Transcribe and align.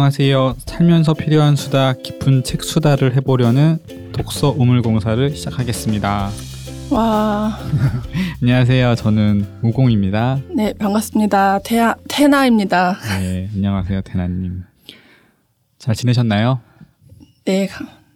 안녕하세요. 0.00 0.56
살면서 0.64 1.12
필요한 1.12 1.56
수다, 1.56 1.92
깊은 1.92 2.42
책 2.42 2.62
수다를 2.64 3.14
해보려는 3.16 3.78
독서 4.12 4.48
우물공사를 4.48 5.36
시작하겠습니다. 5.36 6.30
와, 6.90 7.58
안녕하세요. 8.40 8.94
저는 8.94 9.46
우공입니다. 9.60 10.40
네 10.56 10.72
반갑습니다. 10.72 11.58
태아 11.64 11.96
태나입니다. 12.08 12.96
네, 13.20 13.50
안녕하세요, 13.54 14.00
태나님. 14.00 14.64
잘 15.78 15.94
지내셨나요? 15.94 16.60
네, 17.44 17.68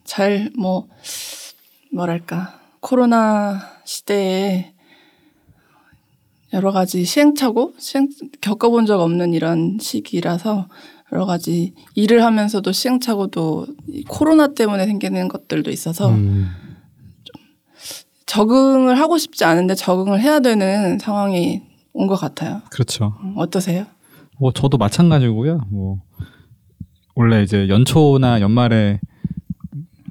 잘 0.05 0.51
뭐 0.57 0.89
뭐랄까 1.93 2.61
코로나 2.81 3.61
시대에 3.85 4.73
여러 6.55 6.73
가지 6.73 7.05
시행착오, 7.05 7.75
시행 7.79 8.09
겪어본 8.41 8.87
적 8.87 9.01
없는 9.03 9.35
이런 9.35 9.77
시기라서 9.79 10.67
여러 11.15 11.27
가지 11.27 11.73
일을 11.95 12.25
하면서도 12.25 12.73
시행착오도 12.73 13.67
이 13.89 14.03
코로나 14.03 14.49
때문에 14.49 14.85
생기는 14.87 15.29
것들도 15.29 15.71
있어서 15.71 16.11
음, 16.11 16.51
적응을 18.27 18.99
하고 18.99 19.17
싶지 19.19 19.45
않은데 19.45 19.75
적응을 19.75 20.21
해야 20.21 20.41
되는 20.41 20.99
상황이 20.99 21.63
온 21.93 22.09
것 22.09 22.17
같아요. 22.17 22.61
그렇죠. 22.73 23.15
음, 23.23 23.35
어떠세요? 23.37 23.87
뭐 24.41 24.51
저도 24.53 24.77
마찬가지고요. 24.79 25.61
뭐 25.71 25.99
원래 27.15 27.45
이제 27.45 27.69
연초나 27.69 28.41
연말에 28.41 28.99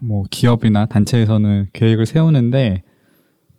뭐 0.02 0.24
기업이나 0.32 0.86
단체에서는 0.86 1.68
계획을 1.74 2.06
세우는데 2.06 2.84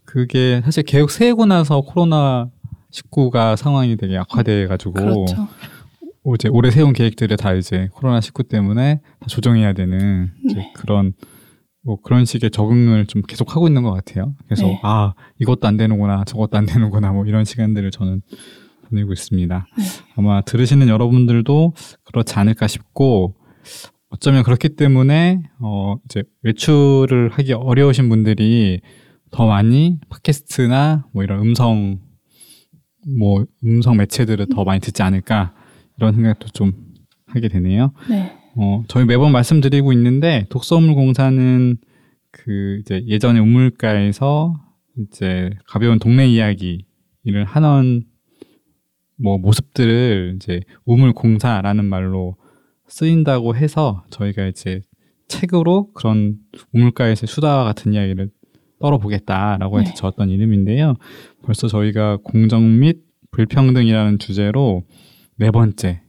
그게 0.06 0.62
사실 0.64 0.82
계획 0.84 1.10
세우고 1.10 1.44
나서 1.44 1.82
코로나 1.82 2.48
19가 2.90 3.56
상황이 3.56 3.96
되게 3.98 4.16
악화돼 4.16 4.66
가지고 4.68 4.94
그렇죠. 4.94 5.46
이제 6.34 6.48
올해 6.48 6.70
세운 6.70 6.92
계획들을 6.92 7.36
다 7.36 7.52
이제 7.52 7.88
코로나 7.92 8.20
19 8.20 8.44
때문에 8.44 9.00
다 9.20 9.26
조정해야 9.26 9.74
되는 9.74 10.30
이제 10.44 10.56
네. 10.56 10.72
그런 10.74 11.12
뭐 11.82 12.00
그런 12.00 12.24
식의 12.24 12.50
적응을 12.50 13.06
좀 13.06 13.20
계속 13.22 13.54
하고 13.54 13.68
있는 13.68 13.82
것 13.82 13.92
같아요. 13.92 14.34
그래서 14.46 14.66
네. 14.66 14.80
아 14.82 15.12
이것도 15.38 15.68
안 15.68 15.76
되는구나 15.76 16.24
저것도 16.24 16.56
안 16.56 16.64
되는구나 16.64 17.12
뭐 17.12 17.26
이런 17.26 17.44
시간들을 17.44 17.90
저는 17.90 18.22
보내고 18.88 19.12
있습니다. 19.12 19.66
네. 19.76 19.84
아마 20.16 20.40
들으시는 20.40 20.88
여러분들도 20.88 21.74
그렇지 22.04 22.34
않을까 22.34 22.66
싶고 22.66 23.34
어쩌면 24.08 24.44
그렇기 24.44 24.70
때문에 24.70 25.42
어 25.60 25.96
이제 26.06 26.22
외출을 26.42 27.30
하기 27.32 27.52
어려우신 27.52 28.08
분들이 28.08 28.80
더 29.30 29.46
많이 29.46 29.98
팟캐스트나 30.08 31.06
뭐 31.12 31.22
이런 31.22 31.40
음성 31.40 31.98
뭐 33.18 33.44
음성 33.62 33.96
매체들을 33.98 34.46
더 34.54 34.64
많이 34.64 34.80
듣지 34.80 35.02
않을까 35.02 35.52
이런 35.96 36.14
생각도 36.14 36.48
좀 36.48 36.72
하게 37.26 37.48
되네요. 37.48 37.92
네. 38.08 38.32
어, 38.56 38.84
저희 38.88 39.04
매번 39.04 39.32
말씀드리고 39.32 39.92
있는데 39.92 40.46
독서우물 40.48 40.94
공사는 40.94 41.76
그 42.30 42.78
이제 42.80 43.02
예전에 43.06 43.40
우물가에서 43.40 44.54
이제 44.98 45.50
가벼운 45.66 45.98
동네 45.98 46.26
이야기를 46.28 47.44
하는 47.46 48.04
뭐 49.16 49.38
모습들을 49.38 50.34
이제 50.36 50.60
우물 50.84 51.12
공사라는 51.12 51.84
말로 51.84 52.36
쓰인다고 52.88 53.56
해서 53.56 54.04
저희가 54.10 54.46
이제 54.46 54.80
책으로 55.28 55.92
그런 55.92 56.36
우물가에서 56.72 57.26
수다와 57.26 57.64
같은 57.64 57.94
이야기를 57.94 58.30
떨어보겠다라고 58.80 59.80
해서 59.80 59.90
네. 59.90 59.94
지었던 59.94 60.28
이름인데요. 60.28 60.94
벌써 61.42 61.68
저희가 61.68 62.18
공정 62.22 62.78
및 62.78 62.98
불평등이라는 63.30 64.18
주제로 64.18 64.82
네 65.36 65.50
번째를 65.50 66.00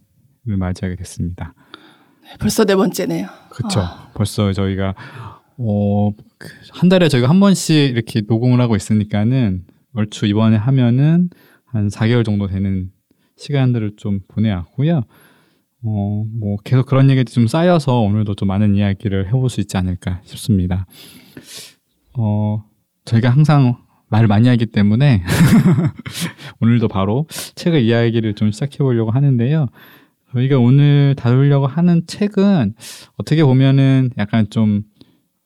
맞이하게 0.46 0.96
됐습니다. 0.98 1.54
벌써 2.40 2.66
네 2.66 2.76
번째네요. 2.76 3.28
그렇죠. 3.50 3.80
아. 3.82 4.12
벌써 4.14 4.52
저희가 4.54 4.96
어, 5.58 6.12
그한 6.38 6.90
달에 6.90 7.08
저희가 7.08 7.30
한 7.30 7.40
번씩 7.40 7.76
이렇게 7.76 8.22
녹음을 8.28 8.60
하고 8.60 8.76
있으니까는 8.76 9.66
얼추 9.94 10.26
이번에 10.26 10.58
하면은 10.58 11.30
한 11.66 11.88
4개월 11.88 12.26
정도 12.26 12.48
되는 12.48 12.92
시간들을 13.38 13.94
좀 13.98 14.20
보내왔고요. 14.28 15.04
어, 15.88 16.26
뭐 16.40 16.58
계속 16.64 16.86
그런 16.86 17.10
얘기들이 17.10 17.34
좀 17.34 17.48
쌓여서 17.48 18.00
오늘도 18.00 18.36
좀 18.36 18.48
많은 18.48 18.76
이야기를 18.76 19.28
해볼 19.28 19.50
수 19.50 19.62
있지 19.62 19.78
않을까 19.78 20.22
싶습니다. 20.24 20.86
어, 22.18 22.64
저희가 23.06 23.30
항상 23.30 23.78
말을 24.16 24.28
많이 24.28 24.48
하기 24.48 24.68
때문에 24.68 25.24
오늘도 26.62 26.88
바로 26.88 27.28
책의 27.56 27.86
이야기를 27.86 28.34
좀 28.36 28.52
시작해 28.52 28.78
보려고 28.78 29.12
하는데요. 29.12 29.68
저희가 30.32 30.58
오늘 30.58 31.16
다루려고 31.18 31.68
하는 31.68 32.02
책은 32.08 32.76
어떻게 33.18 33.44
보면은 33.44 34.12
약간 34.18 34.50
좀 34.50 34.84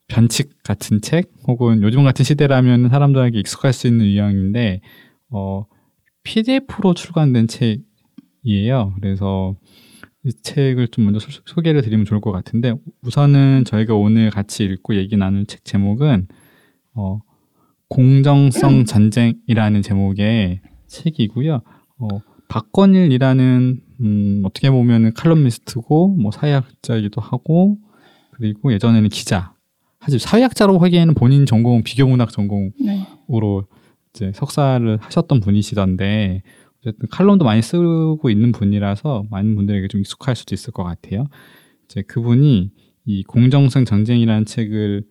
변칙 0.08 0.62
같은 0.64 1.02
책 1.02 1.32
혹은 1.48 1.82
요즘 1.82 2.04
같은 2.04 2.24
시대라면 2.24 2.90
사람들에게 2.90 3.40
익숙할 3.40 3.74
수 3.74 3.88
있는 3.88 4.06
유형인데 4.06 4.82
어 5.32 5.66
PDF로 6.24 6.94
출간된 6.94 7.48
책이에요. 7.48 8.94
그래서 9.00 9.56
이 10.26 10.32
책을 10.44 10.90
좀 10.90 11.06
먼저 11.06 11.20
소- 11.20 11.42
소개를 11.46 11.82
드리면 11.82 12.06
좋을 12.06 12.22
것 12.22 12.32
같은데 12.32 12.74
우선은 13.04 13.64
저희가 13.66 13.96
오늘 13.96 14.30
같이 14.30 14.64
읽고 14.66 14.96
얘기 14.96 15.18
나눌 15.18 15.46
책 15.46 15.64
제목은 15.66 16.28
어 16.96 17.20
공정성 17.90 18.86
전쟁이라는 18.86 19.82
제목의 19.82 20.62
책이고요. 20.88 21.62
어 21.98 22.08
박건일이라는 22.48 23.82
음, 24.02 24.42
어떻게 24.46 24.70
보면은 24.70 25.14
칼럼니스트고 25.14 26.16
뭐 26.16 26.32
사회학자이기도 26.32 27.22
하고 27.22 27.78
그리고 28.32 28.72
예전에는 28.74 29.10
기자. 29.10 29.54
사실 30.00 30.20
사회학자로 30.20 30.80
하기에는 30.80 31.14
본인 31.14 31.46
전공 31.46 31.84
비교문학 31.84 32.32
전공으로 32.32 32.72
네. 32.80 33.80
이제 34.14 34.32
석사를 34.34 34.98
하셨던 35.02 35.42
분이시던데 35.42 36.42
어쨌든 36.80 37.10
칼럼도 37.10 37.44
많이 37.44 37.62
쓰고 37.62 38.30
있는 38.30 38.52
분이라서 38.52 39.26
많은 39.30 39.56
분들에게 39.56 39.90
좀 39.90 40.00
익숙할 40.02 40.36
수도 40.36 40.56
있을 40.56 40.72
것 40.72 40.84
같아요. 40.84 41.26
이제 41.86 42.02
그분이 42.04 42.72
이 43.06 43.24
공정성 43.24 43.86
전쟁이라는 43.86 44.46
책을 44.46 45.04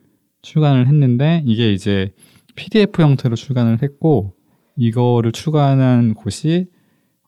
출간을 0.42 0.86
했는데 0.86 1.42
이게 1.46 1.72
이제 1.72 2.12
PDF 2.58 3.00
형태로 3.00 3.36
출간을 3.36 3.82
했고 3.84 4.34
이거를 4.76 5.30
출간한 5.30 6.14
곳이 6.14 6.66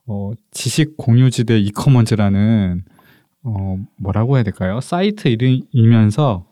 어, 0.05 0.31
지식 0.51 0.97
공유지대 0.97 1.57
이커먼즈라는 1.59 2.83
어, 3.43 3.77
뭐라고 3.97 4.35
해야 4.35 4.43
될까요? 4.43 4.81
사이트 4.81 5.29
이름이면서 5.29 6.45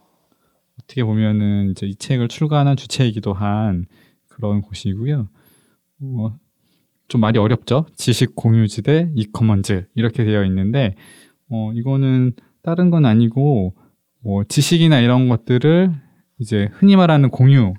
어떻게 0.81 1.03
보면은 1.03 1.71
이제 1.71 1.87
이 1.87 1.95
책을 1.95 2.29
출간한 2.29 2.77
주체이기도 2.77 3.33
한 3.33 3.85
그런 4.29 4.61
곳이고요. 4.61 5.27
어, 6.01 6.39
좀 7.09 7.19
말이 7.19 7.37
어렵죠? 7.37 7.85
지식 7.95 8.33
공유지대 8.33 9.11
이커먼즈 9.13 9.87
이렇게 9.95 10.23
되어 10.23 10.45
있는데 10.45 10.95
어, 11.49 11.73
이거는 11.73 12.31
다른 12.63 12.91
건 12.91 13.05
아니고 13.05 13.75
뭐 14.23 14.43
지식이나 14.45 14.99
이런 14.99 15.27
것들을 15.27 15.91
이제 16.39 16.69
흔히 16.71 16.95
말하는 16.95 17.29
공유 17.29 17.73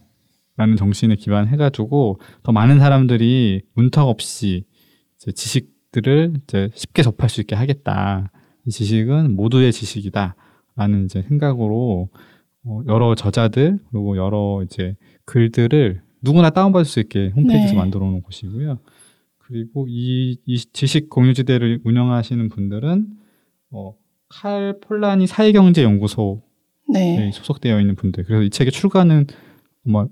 라는 0.61 0.77
정신에 0.77 1.15
기반해가지고 1.15 2.21
더 2.43 2.53
많은 2.53 2.81
사람들이 2.81 3.63
문턱 3.73 4.07
없이 4.07 4.65
지식들을 5.17 6.35
이제 6.43 6.69
쉽게 6.75 7.03
접할 7.03 7.31
수 7.31 7.41
있게 7.41 7.55
하겠다. 7.55 8.31
이 8.67 8.71
지식은 8.71 9.37
모두의 9.37 9.73
지식이다 9.73 10.37
라는 10.77 11.07
이제 11.07 11.23
생각으로 11.23 12.11
어, 12.65 12.81
여러 12.89 13.15
저자들 13.15 13.79
그리고 13.91 14.19
여러 14.19 14.63
이제 14.63 14.97
글들을 15.25 16.03
누구나 16.21 16.51
다운받을 16.51 16.85
수 16.85 17.01
있게 17.01 17.31
홈페이지에서 17.35 17.73
네. 17.73 17.79
만들어 17.79 18.05
놓은 18.05 18.21
곳이고요. 18.21 18.81
그리고 19.39 19.87
이, 19.89 20.37
이 20.45 20.59
지식 20.75 21.09
공유지대를 21.09 21.81
운영하시는 21.85 22.51
분들은 22.51 23.07
어, 23.71 23.95
칼 24.29 24.79
폴라니 24.83 25.27
사회경제연구소에 25.27 26.41
네. 26.93 27.31
소속되어 27.33 27.81
있는 27.81 27.95
분들. 27.95 28.25
그래서 28.25 28.43
이 28.43 28.51
책의 28.51 28.73
출간은 28.73 29.27
뭐 29.85 30.11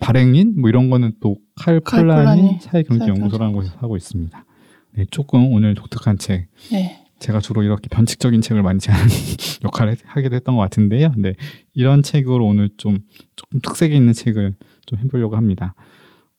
발행인 0.00 0.60
뭐 0.60 0.68
이런 0.68 0.90
거는 0.90 1.12
또칼칼 1.20 1.80
폴라니 1.80 2.40
폴라니 2.40 2.58
사회경제연구소라는 2.60 3.54
곳에서 3.54 3.76
하고 3.78 3.96
있습니다. 3.96 4.44
네, 4.92 5.06
조금 5.10 5.52
오늘 5.52 5.74
독특한 5.74 6.18
책. 6.18 6.48
네. 6.72 7.04
제가 7.20 7.40
주로 7.40 7.62
이렇게 7.62 7.88
변칙적인 7.90 8.40
책을 8.40 8.62
많이 8.62 8.80
제하는 8.80 9.06
역할을 9.62 9.96
하기도 10.04 10.34
했던 10.34 10.56
것 10.56 10.62
같은데요. 10.62 11.12
네, 11.18 11.34
이런 11.74 12.02
책으로 12.02 12.46
오늘 12.46 12.70
좀 12.78 12.98
조금 13.36 13.60
특색 13.60 13.92
있는 13.92 14.14
책을 14.14 14.54
좀 14.86 14.98
해보려고 14.98 15.36
합니다. 15.36 15.74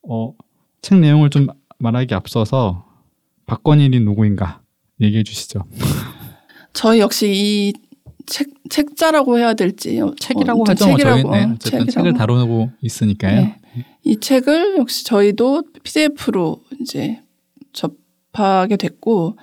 어, 0.06 0.34
책 0.82 0.98
내용을 0.98 1.30
좀 1.30 1.46
말하기 1.78 2.14
앞서서 2.14 2.84
박건일이 3.46 4.00
누구인가 4.00 4.60
얘기해 5.00 5.22
주시죠. 5.22 5.64
저희 6.72 7.00
역시 7.00 7.32
이 7.32 7.72
책, 8.26 8.48
책자라고 8.70 9.38
해야 9.38 9.54
될지. 9.54 10.00
어, 10.00 10.14
책이라고 10.18 10.62
어, 10.62 10.64
하죠. 10.68 10.86
뭐 10.86 10.96
책이라고, 10.96 11.22
저희는 11.22 11.30
네, 11.32 11.44
어, 11.44 11.54
어쨌든 11.54 11.70
책이라고. 11.78 11.90
책을 11.90 12.12
다루고 12.14 12.70
있으니까요. 12.80 13.36
네. 13.40 13.56
이 14.04 14.18
책을 14.20 14.78
역시 14.78 15.04
저희도 15.04 15.62
PDF로 15.82 16.62
이제 16.80 17.20
접하게 17.72 18.76
됐고, 18.76 19.36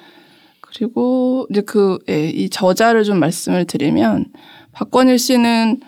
그리고 0.61 1.47
이제 1.49 1.61
그, 1.61 1.97
예, 2.09 2.29
이 2.29 2.49
저자를 2.49 3.03
좀 3.03 3.19
말씀을 3.19 3.65
드리면 3.65 4.25
박건일 4.71 5.17
씨는 5.17 5.79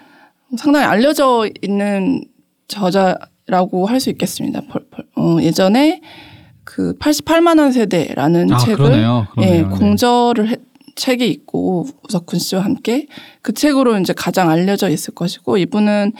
상당히 0.57 0.85
알려져 0.85 1.47
있는 1.61 2.23
저자라고 2.67 3.85
할 3.85 3.99
수 3.99 4.09
있겠습니다. 4.09 4.61
어, 5.15 5.37
예전에 5.41 6.01
그 6.63 6.93
88만 6.97 7.59
원 7.59 7.71
세대라는 7.71 8.51
아 8.53 8.57
책을 8.57 8.75
그러네요. 8.77 9.27
예, 9.37 9.41
그러네요. 9.41 9.69
네. 9.69 9.77
공저를 9.77 10.49
해- 10.49 10.55
책이 10.95 11.27
있고 11.29 11.87
우석훈 12.07 12.39
씨와 12.39 12.63
함께 12.63 13.07
그 13.41 13.53
책으로 13.53 13.97
이제 13.99 14.13
가장 14.13 14.49
알려져 14.49 14.89
있을 14.89 15.13
것이고 15.13 15.57
이분은 15.57 16.13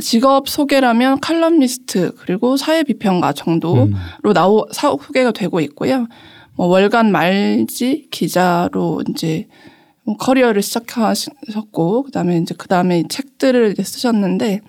직업 0.00 0.48
소개라면 0.48 1.20
칼럼니스트 1.20 2.14
그리고 2.16 2.56
사회 2.56 2.82
비평가 2.82 3.32
정도로 3.32 3.84
음. 3.84 4.32
나오 4.34 4.66
사- 4.72 4.90
소개가 4.90 5.32
되고 5.32 5.60
있고요. 5.60 6.06
뭐 6.54 6.66
월간 6.66 7.12
말지 7.12 8.08
기자로 8.10 9.02
이제 9.10 9.46
뭐 10.04 10.16
커리어를 10.16 10.62
시작하셨고 10.62 12.04
그다음에 12.04 12.38
이제 12.38 12.54
그다음에 12.56 13.00
이 13.00 13.04
책들을 13.08 13.72
이제 13.72 13.82
쓰셨는데 13.82 14.60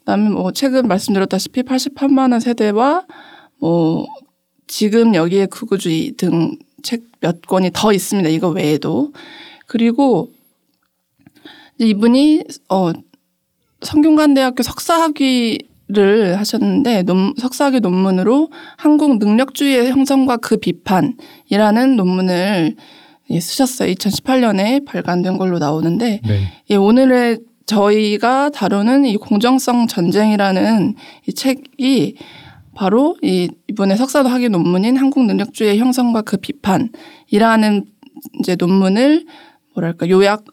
그다음에 0.00 0.28
뭐 0.28 0.52
최근 0.52 0.86
말씀드렸다시피 0.88 1.62
88만 1.62 2.32
원 2.32 2.40
세대와 2.40 3.06
뭐 3.60 4.06
지금 4.66 5.14
여기에 5.14 5.46
극우주의 5.46 6.12
등 6.16 6.56
책 6.86 7.16
몇 7.26 7.42
권이 7.42 7.70
더 7.74 7.92
있습니다. 7.92 8.28
이거 8.28 8.48
외에도 8.48 9.12
그리고 9.66 10.30
이분이 11.78 12.44
어 12.68 12.92
성균관대학교 13.82 14.62
석사학위를 14.62 16.38
하셨는데 16.38 17.02
논, 17.02 17.34
석사학위 17.36 17.80
논문으로 17.80 18.50
한국 18.76 19.18
능력주의의 19.18 19.90
형성과 19.90 20.36
그 20.36 20.56
비판이라는 20.58 21.96
논문을 21.96 22.76
예, 23.30 23.40
쓰셨어요. 23.40 23.92
2018년에 23.92 24.86
발간된 24.86 25.36
걸로 25.36 25.58
나오는데 25.58 26.20
네. 26.24 26.52
예, 26.70 26.76
오늘의 26.76 27.40
저희가 27.66 28.50
다루는 28.50 29.04
이 29.06 29.16
공정성 29.16 29.88
전쟁이라는 29.88 30.94
이 31.26 31.32
책이 31.32 32.16
바로 32.76 33.16
이 33.22 33.48
이번에 33.68 33.96
석사도 33.96 34.28
학위 34.28 34.48
논문인 34.48 34.96
한국 34.96 35.24
능력주의의 35.26 35.78
형성과 35.78 36.22
그 36.22 36.36
비판이라는 36.36 37.84
이제 38.40 38.56
논문을 38.58 39.26
뭐랄까 39.74 40.08
요약 40.08 40.44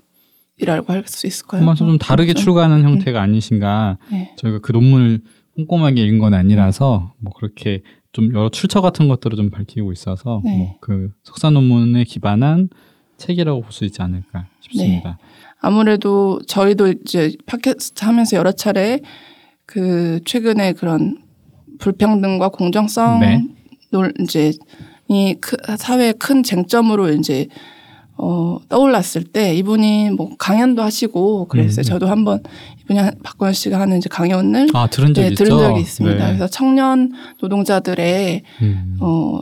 이라고 0.57 0.93
할 0.93 1.03
수 1.07 1.27
있을까요? 1.27 1.59
한번 1.59 1.75
좀 1.75 1.97
다르게 1.97 2.33
좀, 2.33 2.43
출간하는 2.43 2.83
형태가 2.85 3.21
아니신가. 3.21 3.97
네. 4.11 4.33
저희가 4.37 4.59
그 4.59 4.71
논문을 4.71 5.21
꼼꼼하게 5.55 6.01
읽은 6.05 6.19
건 6.19 6.33
아니라서 6.33 7.13
뭐 7.19 7.33
그렇게 7.33 7.81
좀 8.11 8.33
여러 8.33 8.49
출처 8.49 8.79
같은 8.81 9.07
것들을 9.07 9.35
좀 9.35 9.49
밝히고 9.49 9.91
있어서 9.91 10.41
네. 10.45 10.57
뭐그 10.57 11.09
석사 11.23 11.49
논문에 11.49 12.03
기반한 12.03 12.69
책이라고 13.17 13.61
볼 13.61 13.71
수 13.71 13.85
있지 13.85 14.01
않을까 14.01 14.47
싶습니다. 14.61 15.17
아무래도 15.59 16.39
저희도 16.47 16.87
이제 17.03 17.35
팟캐스트 17.45 18.05
하면서 18.05 18.37
여러 18.37 18.51
차례 18.51 18.99
그 19.65 20.19
최근에 20.25 20.73
그런 20.73 21.17
불평등과 21.83 22.47
공정성 22.49 23.19
네. 23.19 23.43
놀 23.91 24.13
이제 24.21 24.53
이 25.09 25.35
크- 25.41 25.57
사회의 25.77 26.13
큰 26.13 26.41
쟁점으로 26.41 27.11
이제 27.11 27.47
어 28.15 28.57
떠올랐을 28.69 29.25
때 29.33 29.53
이분이 29.55 30.11
뭐 30.11 30.35
강연도 30.37 30.81
하시고 30.81 31.47
그랬어요. 31.49 31.81
음. 31.81 31.83
저도 31.83 32.07
한번 32.07 32.41
이분이 32.83 32.99
한- 32.99 33.13
박건일 33.21 33.53
씨가 33.53 33.79
하는 33.81 33.97
이제 33.97 34.07
강연을 34.09 34.69
아 34.73 34.87
들은 34.87 35.13
적 35.13 35.21
네. 35.21 35.33
들은 35.33 35.57
적이 35.57 35.81
있습니다. 35.81 36.17
네. 36.25 36.25
그래서 36.37 36.47
청년 36.47 37.11
노동자들의 37.41 38.43
음. 38.61 38.97
어, 39.01 39.41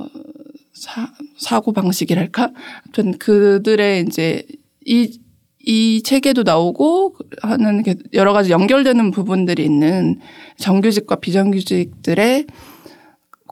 사, 0.73 1.09
사고 1.37 1.73
방식이랄까? 1.73 2.49
아무튼 2.85 3.17
그들의 3.19 4.05
이제 4.07 4.43
이, 4.87 5.19
이 5.65 6.01
책에도 6.03 6.43
나오고 6.43 7.15
하는 7.41 7.83
게 7.83 7.95
여러 8.13 8.33
가지 8.33 8.51
연결되는 8.51 9.11
부분들이 9.11 9.63
있는 9.63 10.19
정규직과 10.57 11.17
비정규직들의 11.17 12.47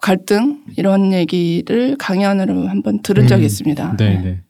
갈등 0.01 0.63
이런 0.77 1.13
얘기를 1.13 1.95
강연으로 1.97 2.67
한번 2.67 3.01
들은 3.01 3.27
적이 3.27 3.43
음, 3.43 3.45
있습니다. 3.45 3.97
네, 3.97 4.21
네. 4.21 4.41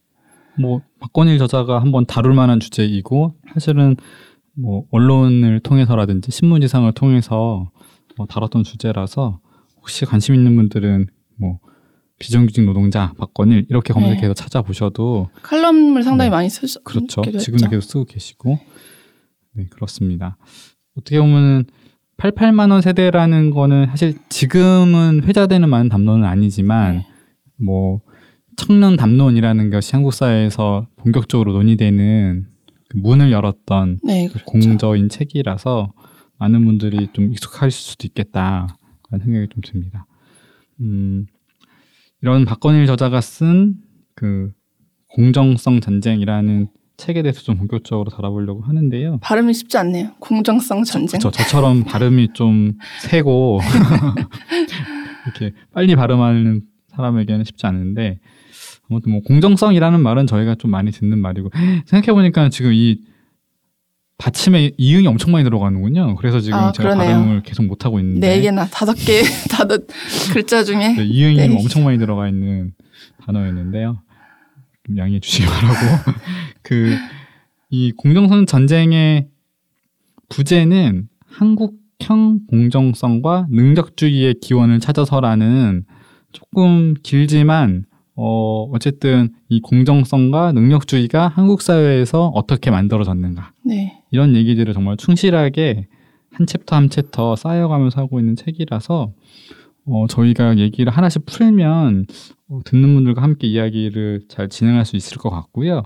뭐 0.60 0.82
박건일 1.00 1.38
저자가 1.40 1.82
한번 1.82 2.06
다룰 2.06 2.34
만한 2.34 2.60
주제이고 2.60 3.36
사실은 3.54 3.96
뭐 4.54 4.86
언론을 4.92 5.62
통해서라든지 5.62 6.32
신문지상을 6.32 6.92
통해서 6.94 7.72
뭐 8.18 8.26
다뤘던 8.28 8.64
주제라서 8.64 9.40
혹시 9.78 10.06
관심 10.06 10.36
있는 10.36 10.56
분들은 10.56 11.08
뭐 11.38 11.60
비정규직 12.20 12.66
노동자 12.66 13.14
박건일 13.18 13.66
이렇게 13.70 13.94
검색해서 13.94 14.34
찾아보셔도 14.34 15.30
칼럼을 15.42 16.04
상당히 16.04 16.30
네. 16.30 16.36
많이 16.36 16.50
쓰셨 16.50 16.84
그렇죠. 16.84 17.22
지금도 17.22 17.66
했죠. 17.66 17.70
계속 17.70 17.82
쓰고 17.82 18.06
계시고 18.06 18.60
네 19.54 19.66
그렇습니다. 19.72 20.38
어떻게 20.96 21.20
보면은 21.20 21.66
88만 22.18 22.72
원 22.72 22.82
세대라는 22.82 23.50
거는 23.52 23.88
사실 23.88 24.16
지금은 24.28 25.24
회자되는 25.24 25.70
많은 25.70 25.88
담론은 25.90 26.28
아니지만 26.28 26.98
네. 26.98 27.08
뭐 27.56 28.02
청년 28.58 28.98
담론이라는 28.98 29.70
것이 29.70 29.94
한국 29.94 30.14
사회에서 30.14 30.88
본격적으로 30.98 31.54
논의되는 31.54 32.46
그 32.90 32.98
문을 32.98 33.32
열었던 33.32 34.00
네, 34.04 34.28
그 34.28 34.34
그렇죠. 34.34 34.46
공저인 34.46 35.08
책이라서 35.08 35.94
많은 36.40 36.66
분들이 36.66 37.08
좀 37.14 37.32
익숙하실 37.32 37.72
수도 37.72 38.08
있겠다라는 38.08 38.68
생각이 39.24 39.48
좀 39.50 39.62
듭니다. 39.64 40.06
음, 40.82 41.28
이런 42.22 42.46
박건일 42.46 42.86
저자가 42.86 43.22
쓴 43.22 43.76
그 44.20 44.52
공정성 45.08 45.80
전쟁이라는 45.80 46.68
책에 46.98 47.22
대해서 47.22 47.42
좀 47.42 47.58
본격적으로 47.58 48.10
다뤄보려고 48.12 48.62
하는데요. 48.64 49.20
발음이 49.22 49.54
쉽지 49.54 49.78
않네요. 49.78 50.12
공정성 50.20 50.84
전쟁. 50.84 51.22
저, 51.22 51.32
저처럼 51.32 51.86
발음이 51.88 52.34
좀 52.34 52.74
세고 53.00 53.62
이렇게 55.26 55.56
빨리 55.74 55.96
발음하는 55.96 56.64
사람에게는 56.90 57.46
쉽지 57.46 57.66
않은데 57.66 58.20
아무튼 58.90 59.14
뭐 59.14 59.22
공정성이라는 59.22 60.02
말은 60.02 60.28
저희가 60.28 60.56
좀 60.56 60.72
많이 60.72 60.92
듣는 60.92 61.20
말이고 61.20 61.50
생각해 61.86 62.14
보니까 62.14 62.50
지금 62.50 62.74
이 62.74 63.00
받침에 64.20 64.74
이응이 64.78 65.08
엄청 65.08 65.32
많이 65.32 65.44
들어가는군요. 65.46 66.16
그래서 66.18 66.42
지금 66.42 66.60
아, 66.60 66.72
제가 66.74 66.90
그러네요. 66.90 67.16
발음을 67.16 67.42
계속 67.42 67.64
못 67.66 67.86
하고 67.86 68.00
있는데 68.00 68.36
네 68.36 68.42
개나 68.42 68.68
다섯 68.68 68.94
개 68.94 69.22
다섯 69.50 69.88
글자 70.34 70.64
중에 70.64 70.94
네, 70.94 71.06
이응이 71.06 71.36
네. 71.38 71.56
엄청 71.58 71.86
많이 71.86 71.98
들어가 71.98 72.28
있는 72.28 72.74
단어였는데요. 73.26 74.02
좀 74.86 74.98
양해해 74.98 75.20
주시기 75.20 75.48
바라고. 75.48 76.12
그, 76.64 76.98
이 77.70 77.92
공정성 77.94 78.46
전쟁의 78.46 79.28
부제는 80.28 81.08
한국형 81.28 82.42
공정성과 82.48 83.48
능력주의의 83.50 84.36
기원을 84.42 84.80
찾아서라는 84.80 85.86
조금 86.32 86.96
길지만, 87.04 87.86
어, 88.16 88.64
어쨌든 88.74 89.30
이 89.48 89.62
공정성과 89.62 90.52
능력주의가 90.52 91.28
한국 91.28 91.62
사회에서 91.62 92.28
어떻게 92.30 92.70
만들어졌는가. 92.72 93.54
네. 93.64 93.99
이런 94.12 94.36
얘기들을 94.36 94.74
정말 94.74 94.98
충실하게 94.98 95.88
한 96.32 96.46
챕터 96.46 96.76
한 96.76 96.90
챕터 96.90 97.36
쌓여가면서 97.36 98.02
하고 98.02 98.20
있는 98.20 98.36
책이라서 98.36 99.14
어, 99.86 100.08
저희가 100.08 100.58
얘기를 100.58 100.92
하나씩 100.92 101.26
풀면 101.26 102.06
어, 102.50 102.60
듣는 102.66 102.94
분들과 102.94 103.22
함께 103.22 103.48
이야기를 103.48 104.24
잘 104.28 104.50
진행할 104.50 104.86
수 104.86 104.96
있을 104.96 105.18
것 105.18 105.30
같고요. 105.30 105.84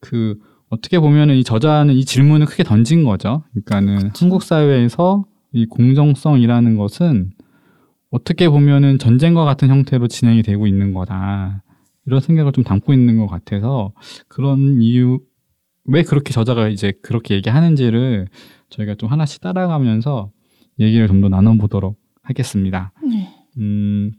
그 0.00 0.38
어떻게 0.68 0.98
보면은 0.98 1.36
이 1.36 1.44
저자는 1.44 1.94
이 1.94 2.04
질문을 2.04 2.46
크게 2.46 2.62
던진 2.64 3.04
거죠. 3.04 3.42
그러니까는 3.50 4.10
한국 4.16 4.42
사회에서 4.42 5.24
이 5.52 5.66
공정성이라는 5.66 6.76
것은 6.76 7.30
어떻게 8.10 8.48
보면은 8.48 8.98
전쟁과 8.98 9.44
같은 9.44 9.68
형태로 9.68 10.08
진행이 10.08 10.42
되고 10.42 10.66
있는 10.66 10.92
거다. 10.92 11.62
이런 12.06 12.20
생각을 12.20 12.52
좀 12.52 12.64
담고 12.64 12.92
있는 12.92 13.18
것 13.18 13.26
같아서 13.26 13.92
그런 14.28 14.80
이유 14.80 15.20
왜 15.88 16.02
그렇게 16.02 16.32
저자가 16.32 16.68
이제 16.68 16.92
그렇게 17.02 17.34
얘기하는지를 17.36 18.28
저희가 18.70 18.94
좀 18.94 19.10
하나씩 19.10 19.40
따라가면서 19.40 20.30
얘기를 20.78 21.08
좀 21.08 21.20
더 21.20 21.28
나눠보도록 21.28 21.98
하겠습니다. 22.22 22.92
네. 23.02 23.28
음, 23.58 24.12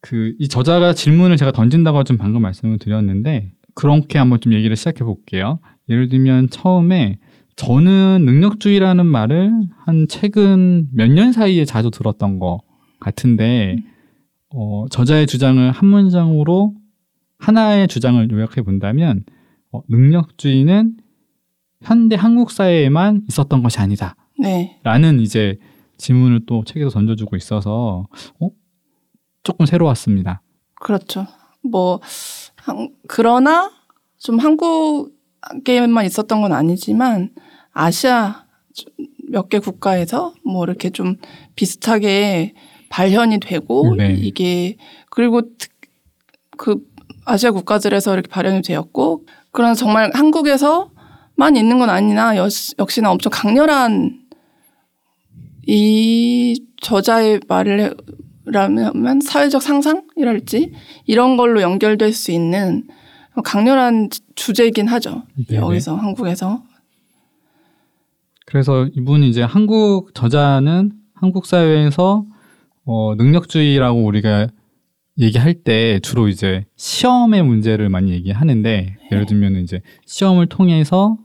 그, 0.00 0.34
이 0.38 0.48
저자가 0.48 0.94
질문을 0.94 1.36
제가 1.36 1.52
던진다고 1.52 2.02
좀 2.04 2.16
방금 2.16 2.42
말씀을 2.42 2.78
드렸는데, 2.78 3.52
그렇게 3.74 4.18
한번 4.18 4.40
좀 4.40 4.52
얘기를 4.52 4.74
시작해 4.76 5.04
볼게요. 5.04 5.60
예를 5.88 6.08
들면 6.08 6.48
처음에 6.50 7.18
저는 7.56 8.22
능력주의라는 8.24 9.06
말을 9.06 9.52
한 9.84 10.06
최근 10.08 10.88
몇 10.92 11.08
년 11.08 11.32
사이에 11.32 11.64
자주 11.64 11.90
들었던 11.90 12.38
것 12.40 12.62
같은데, 12.98 13.76
어, 14.48 14.86
저자의 14.90 15.26
주장을 15.26 15.70
한 15.70 15.88
문장으로 15.88 16.74
하나의 17.38 17.86
주장을 17.88 18.28
요약해 18.30 18.62
본다면, 18.62 19.24
어, 19.72 19.82
능력주의는 19.88 20.96
현대 21.82 22.14
한국 22.16 22.50
사회에만 22.50 23.22
있었던 23.28 23.62
것이 23.62 23.78
아니다. 23.80 24.14
네. 24.38 24.78
라는 24.82 25.20
이제 25.20 25.58
질문을 25.96 26.46
또 26.46 26.64
책에서 26.64 26.90
던져주고 26.90 27.36
있어서 27.36 28.06
어? 28.40 28.50
조금 29.42 29.66
새로웠습니다. 29.66 30.42
그렇죠. 30.76 31.26
뭐 31.62 32.00
한- 32.56 32.90
그러나 33.08 33.70
좀 34.18 34.38
한국에만 34.38 36.04
있었던 36.06 36.40
건 36.42 36.52
아니지만 36.52 37.30
아시아 37.72 38.44
몇 39.30 39.48
개 39.48 39.58
국가에서 39.58 40.34
뭐 40.44 40.64
이렇게 40.64 40.90
좀 40.90 41.16
비슷하게 41.56 42.54
발현이 42.90 43.40
되고 43.40 43.94
네. 43.96 44.12
이게 44.12 44.76
그리고 45.10 45.56
특- 45.56 45.72
그 46.58 46.84
아시아 47.24 47.50
국가들에서 47.50 48.12
이렇게 48.12 48.28
발현이 48.28 48.62
되었고 48.62 49.24
그러나 49.52 49.74
정말 49.74 50.10
한국에서만 50.14 51.56
있는 51.56 51.78
건 51.78 51.90
아니나 51.90 52.36
여- 52.36 52.48
역시나 52.78 53.10
엄청 53.10 53.30
강렬한 53.32 54.18
이 55.66 56.64
저자의 56.80 57.40
말을 57.48 57.94
라면 58.44 59.20
사회적 59.20 59.62
상상이랄지 59.62 60.72
이런 61.06 61.36
걸로 61.36 61.62
연결될 61.62 62.12
수 62.12 62.32
있는 62.32 62.88
강렬한 63.44 64.08
주제이긴 64.34 64.88
하죠. 64.88 65.22
네네. 65.48 65.62
여기서 65.62 65.94
한국에서 65.94 66.62
그래서 68.46 68.86
이분이 68.96 69.28
이제 69.28 69.42
한국 69.42 70.12
저자는 70.14 70.92
한국 71.14 71.46
사회에서 71.46 72.26
어, 72.84 73.14
능력주의라고 73.14 74.04
우리가 74.04 74.48
얘기할 75.22 75.54
때 75.54 76.00
주로 76.00 76.28
이제 76.28 76.64
시험의 76.76 77.42
문제를 77.42 77.88
많이 77.88 78.10
얘기하는데 78.12 78.96
예를 79.10 79.26
들면 79.26 79.56
이제 79.62 79.80
시험을 80.06 80.46
통해서 80.46 81.16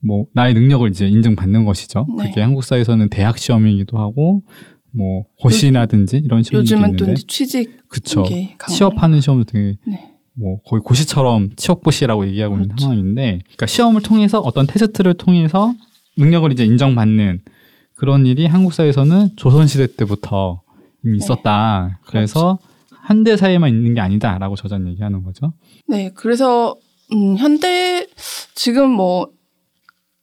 뭐 0.00 0.26
나의 0.34 0.54
능력을 0.54 0.88
이제 0.90 1.08
인정받는 1.08 1.64
것이죠. 1.64 2.06
네. 2.18 2.28
그게 2.28 2.42
한국 2.42 2.64
사회에서는 2.64 3.08
대학 3.08 3.38
시험이기도 3.38 3.98
하고 3.98 4.42
뭐 4.92 5.24
고시라든지 5.40 6.18
이런 6.18 6.42
시험도 6.42 6.60
요즘은 6.60 6.96
또 6.96 7.04
있는데 7.04 7.12
이제 7.12 7.26
취직 7.26 7.88
그쵸. 7.88 8.24
취업하는 8.68 9.20
시험도 9.20 9.44
되게 9.44 9.76
네. 9.86 10.10
뭐 10.34 10.58
거의 10.66 10.82
고시처럼 10.82 11.50
취업고시라고 11.56 12.26
얘기하고 12.28 12.56
있는 12.56 12.68
그렇죠. 12.68 12.82
상황인데 12.82 13.40
그러니까 13.44 13.66
시험을 13.66 14.02
통해서 14.02 14.40
어떤 14.40 14.66
테스트를 14.66 15.14
통해서 15.14 15.74
능력을 16.18 16.52
이제 16.52 16.64
인정받는 16.64 17.40
그런 17.94 18.26
일이 18.26 18.46
한국 18.46 18.72
사회에서는 18.72 19.30
조선시대 19.36 19.94
때부터 19.96 20.62
이미 21.04 21.18
네. 21.18 21.24
있었다. 21.24 22.00
그래서 22.04 22.58
한 23.06 23.22
대 23.24 23.36
사회만 23.36 23.70
있는 23.70 23.94
게 23.94 24.00
아니다라고 24.00 24.56
저자는 24.56 24.88
얘기하는 24.92 25.22
거죠. 25.22 25.52
네, 25.86 26.10
그래서 26.14 26.74
음, 27.12 27.36
현대 27.36 28.06
지금 28.54 28.90
뭐 28.90 29.28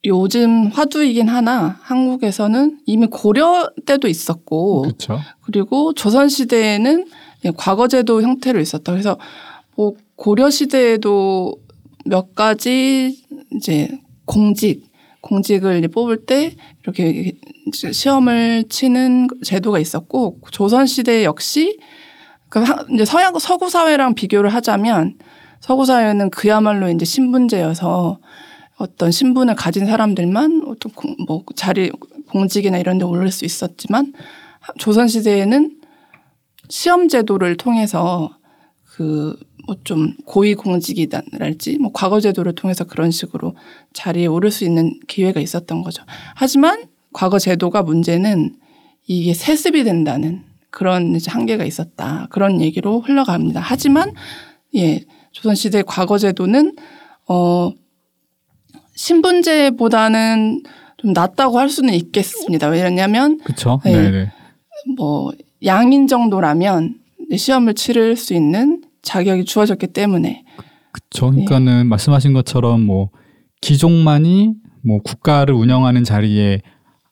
요즘 0.03 0.67
화두이긴 0.67 1.27
하나 1.29 1.77
한국에서는 1.81 2.79
이미 2.87 3.05
고려 3.05 3.69
때도 3.85 4.07
있었고 4.07 4.81
그렇죠. 4.81 5.19
그리고 5.41 5.93
조선 5.93 6.27
시대에는 6.27 7.05
예, 7.45 7.51
과거제도 7.55 8.21
형태로 8.23 8.59
있었다. 8.59 8.91
그래서 8.91 9.17
뭐 9.75 9.93
고려 10.15 10.49
시대에도 10.49 11.55
몇 12.05 12.33
가지 12.33 13.23
이제 13.55 13.89
공직 14.25 14.89
공직을 15.21 15.87
뽑을 15.89 16.25
때 16.25 16.55
이렇게 16.83 17.33
시험을 17.73 18.65
치는 18.69 19.27
제도가 19.43 19.77
있었고 19.77 20.39
조선 20.49 20.87
시대 20.87 21.23
역시 21.23 21.77
그 22.51 22.59
하- 22.59 22.85
이제 22.93 23.05
서양 23.05 23.37
서구 23.39 23.69
사회랑 23.69 24.13
비교를 24.13 24.49
하자면 24.53 25.17
서구 25.61 25.85
사회는 25.85 26.29
그야말로 26.29 26.89
이제 26.89 27.05
신분제여서 27.05 28.19
어떤 28.77 29.11
신분을 29.11 29.55
가진 29.55 29.85
사람들만 29.85 30.63
어떤 30.67 30.91
공- 30.91 31.15
뭐 31.25 31.43
자리 31.55 31.91
공직이나 32.29 32.77
이런 32.77 32.97
데 32.97 33.05
오를 33.05 33.31
수 33.31 33.45
있었지만 33.45 34.13
조선 34.79 35.07
시대에는 35.07 35.77
시험 36.69 37.07
제도를 37.07 37.57
통해서 37.57 38.37
그 38.85 39.35
뭐 39.67 39.75
좀 39.83 40.15
고위 40.25 40.55
공직이랄지 40.55 41.77
뭐 41.77 41.91
과거 41.93 42.19
제도를 42.19 42.55
통해서 42.55 42.83
그런 42.83 43.11
식으로 43.11 43.55
자리에 43.93 44.25
오를 44.25 44.49
수 44.51 44.65
있는 44.65 44.99
기회가 45.07 45.39
있었던 45.39 45.83
거죠. 45.83 46.03
하지만 46.35 46.85
과거 47.13 47.37
제도가 47.37 47.83
문제는 47.83 48.55
이게 49.05 49.35
세습이 49.35 49.83
된다는 49.83 50.41
그런 50.71 51.15
이제 51.15 51.29
한계가 51.29 51.65
있었다. 51.65 52.27
그런 52.29 52.61
얘기로 52.61 53.01
흘러갑니다. 53.01 53.59
하지만 53.61 54.13
예, 54.75 55.03
조선 55.31 55.53
시대 55.53 55.83
과거 55.85 56.17
제도는 56.17 56.75
어 57.27 57.71
신분제보다는 58.95 60.63
좀 60.97 61.13
낫다고 61.13 61.59
할 61.59 61.69
수는 61.69 61.93
있겠습니다. 61.93 62.67
왜냐하면 62.67 63.37
그렇죠. 63.39 63.79
네. 63.83 63.91
네. 63.91 64.11
네. 64.11 64.31
뭐 64.97 65.31
양인 65.65 66.07
정도라면 66.07 66.95
시험을 67.35 67.75
치를 67.75 68.15
수 68.15 68.33
있는 68.33 68.81
자격이 69.01 69.45
주어졌기 69.45 69.87
때문에 69.87 70.43
그렇죠. 70.91 71.31
그러니까는 71.31 71.87
말씀하신 71.87 72.33
것처럼 72.33 72.81
뭐 72.85 73.09
귀족만이 73.61 74.53
뭐 74.83 74.99
국가를 75.01 75.53
운영하는 75.53 76.03
자리에 76.03 76.61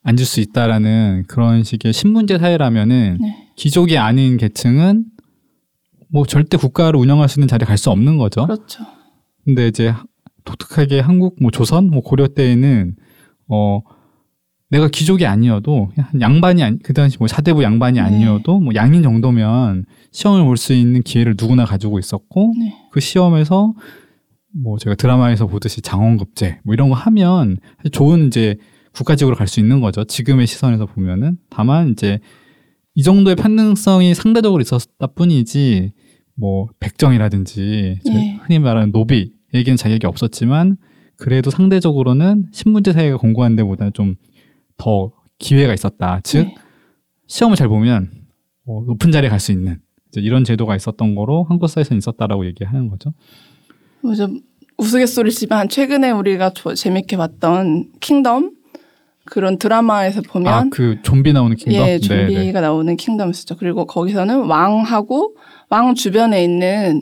앉을 0.04 0.26
수 0.26 0.40
있다라는 0.40 1.26
그런 1.28 1.64
식의 1.64 1.94
신분제 1.94 2.38
사회라면은 2.40 3.18
네. 3.22 3.48
귀족이 3.58 3.98
아닌 3.98 4.38
계층은 4.38 5.06
뭐 6.12 6.26
절대 6.26 6.58
국가를 6.58 7.00
운영할 7.00 7.30
수 7.30 7.40
있는 7.40 7.48
자리에 7.48 7.66
갈 7.66 7.78
수 7.78 7.90
없는 7.92 8.18
거죠. 8.18 8.46
그렇죠. 8.46 8.84
근데 9.46 9.68
이제 9.68 9.94
독특하게 10.46 11.00
한국 11.02 11.36
뭐 11.42 11.52
조선 11.52 11.90
뭐 11.90 12.02
고려 12.02 12.28
때에는 12.28 12.96
어 13.48 13.82
내가 14.72 14.88
귀족이 14.88 15.26
아니어도 15.26 15.90
양반이 16.22 16.64
아니 16.64 16.80
그 16.80 16.94
당시 16.94 17.18
뭐 17.18 17.28
사대부 17.28 17.64
양반이 17.64 17.96
네. 17.96 18.02
아니어도 18.02 18.60
뭐 18.60 18.74
양인 18.76 19.02
정도면 19.04 19.86
시험을 20.12 20.44
볼 20.46 20.58
수 20.58 20.74
있는 20.74 21.02
기회를 21.04 21.36
누구나 21.40 21.66
가지고 21.66 22.00
있었고 22.00 22.54
네. 22.60 22.74
그 22.92 23.00
시험에서 23.00 23.74
뭐 24.64 24.78
제가 24.78 24.96
드라마에서 24.96 25.48
보듯이 25.48 25.82
장원급제 25.82 26.60
뭐 26.64 26.74
이런 26.74 26.90
거 26.90 26.96
하면 26.96 27.58
좋은 27.92 28.28
이제 28.28 28.58
국가직으로 28.94 29.36
갈 29.36 29.48
수 29.48 29.60
있는 29.60 29.82
거죠. 29.82 30.04
지금의 30.04 30.48
시선에서 30.48 30.86
보면은 30.86 31.38
다만 31.50 31.90
이제 31.92 32.20
이 32.96 33.04
정도의 33.04 33.36
편등성이 33.36 34.14
상대적으로 34.14 34.62
있었다 34.62 35.08
뿐이지 35.08 35.94
뭐 36.36 36.68
백정이라든지 36.80 38.00
네. 38.06 38.40
흔히 38.44 38.60
말하는 38.60 38.92
노비에게는 38.92 39.78
자격이 39.78 40.06
없었지만 40.08 40.78
그래도 41.18 41.50
상대적으로는 41.52 42.48
신분제 42.52 42.94
사회가 42.94 43.18
공고한 43.18 43.56
데보다 43.56 43.90
좀 43.92 44.16
더 44.78 45.12
기회가 45.40 45.74
있었다. 45.74 46.22
즉 46.24 46.44
네. 46.46 46.56
시험을 47.28 47.58
잘 47.58 47.68
보면 47.68 48.10
어, 48.66 48.82
높은 48.88 49.12
자리에 49.12 49.30
갈 49.30 49.38
수 49.42 49.52
있는 49.52 49.80
이런 50.16 50.46
제도가 50.46 50.78
있었던 50.78 51.16
거로 51.16 51.44
한국 51.50 51.68
사회에서는 51.68 51.98
있었다라고 51.98 52.46
얘기하는 52.46 52.88
거죠. 52.88 53.14
뭐좀 54.02 54.40
우스갯소리지만 54.78 55.68
최근에 55.68 56.12
우리가 56.12 56.52
조- 56.52 56.74
재밌게 56.74 57.18
봤던 57.18 57.92
킹덤 58.00 58.54
그런 59.30 59.58
드라마에서 59.58 60.22
보면 60.22 60.54
아 60.54 60.64
그 60.72 60.98
좀비 61.04 61.34
나오는 61.34 61.56
킹덤. 61.56 61.74
예, 61.74 61.86
네, 61.86 62.00
네. 62.00 62.00
좀비가 62.00 62.62
나오는 62.62 62.96
킹덤이 62.98 63.32
있었죠. 63.32 63.56
그리고 63.58 63.86
거기서는 63.86 64.46
왕하고 64.46 65.36
왕 65.70 65.94
주변에 65.96 66.44
있는 66.44 67.02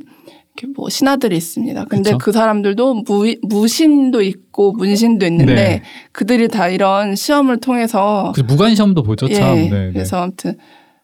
이렇게 0.60 0.74
뭐 0.76 0.90
신하들이 0.90 1.38
있습니다. 1.38 1.86
근데 1.86 2.12
그쵸. 2.12 2.18
그 2.18 2.32
사람들도 2.32 3.04
무, 3.08 3.34
무신도 3.44 4.22
있고 4.24 4.74
문신도 4.74 5.26
있는데 5.28 5.54
네. 5.56 5.82
그들이 6.12 6.48
다 6.48 6.68
이런 6.68 7.16
시험을 7.16 7.58
통해서 7.60 8.34
그 8.36 8.42
무관 8.42 8.74
시험도 8.76 9.04
보죠, 9.04 9.28
참. 9.30 9.58
예, 9.58 9.62
네, 9.62 9.70
네. 9.70 9.92
그래서 9.94 10.18
아무튼 10.24 10.58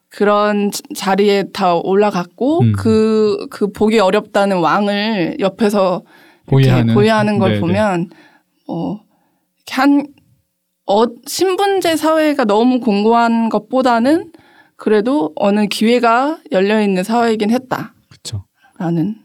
그런 0.08 0.70
자- 0.70 0.80
자리에 0.94 1.44
다 1.52 1.74
올라갔고 1.74 2.60
음. 2.60 2.72
그, 2.76 3.46
그 3.50 3.70
보기 3.72 3.98
어렵다는 3.98 4.58
왕을 4.58 5.36
옆에서 5.40 6.02
이렇게 6.48 6.50
보위하는 6.50 6.94
보위하는 6.94 7.38
걸 7.38 7.48
네, 7.50 7.54
네. 7.54 7.60
보면 7.60 8.10
어, 8.68 9.00
이렇게 9.56 9.72
한 9.80 10.06
어, 10.86 11.04
신분제 11.26 11.96
사회가 11.96 12.44
너무 12.44 12.80
공고한 12.80 13.48
것보다는 13.48 14.32
그래도 14.76 15.32
어느 15.36 15.66
기회가 15.66 16.38
열려 16.52 16.82
있는 16.82 17.02
사회이긴 17.02 17.48
그렇죠. 17.48 18.44
했다라는 18.78 19.16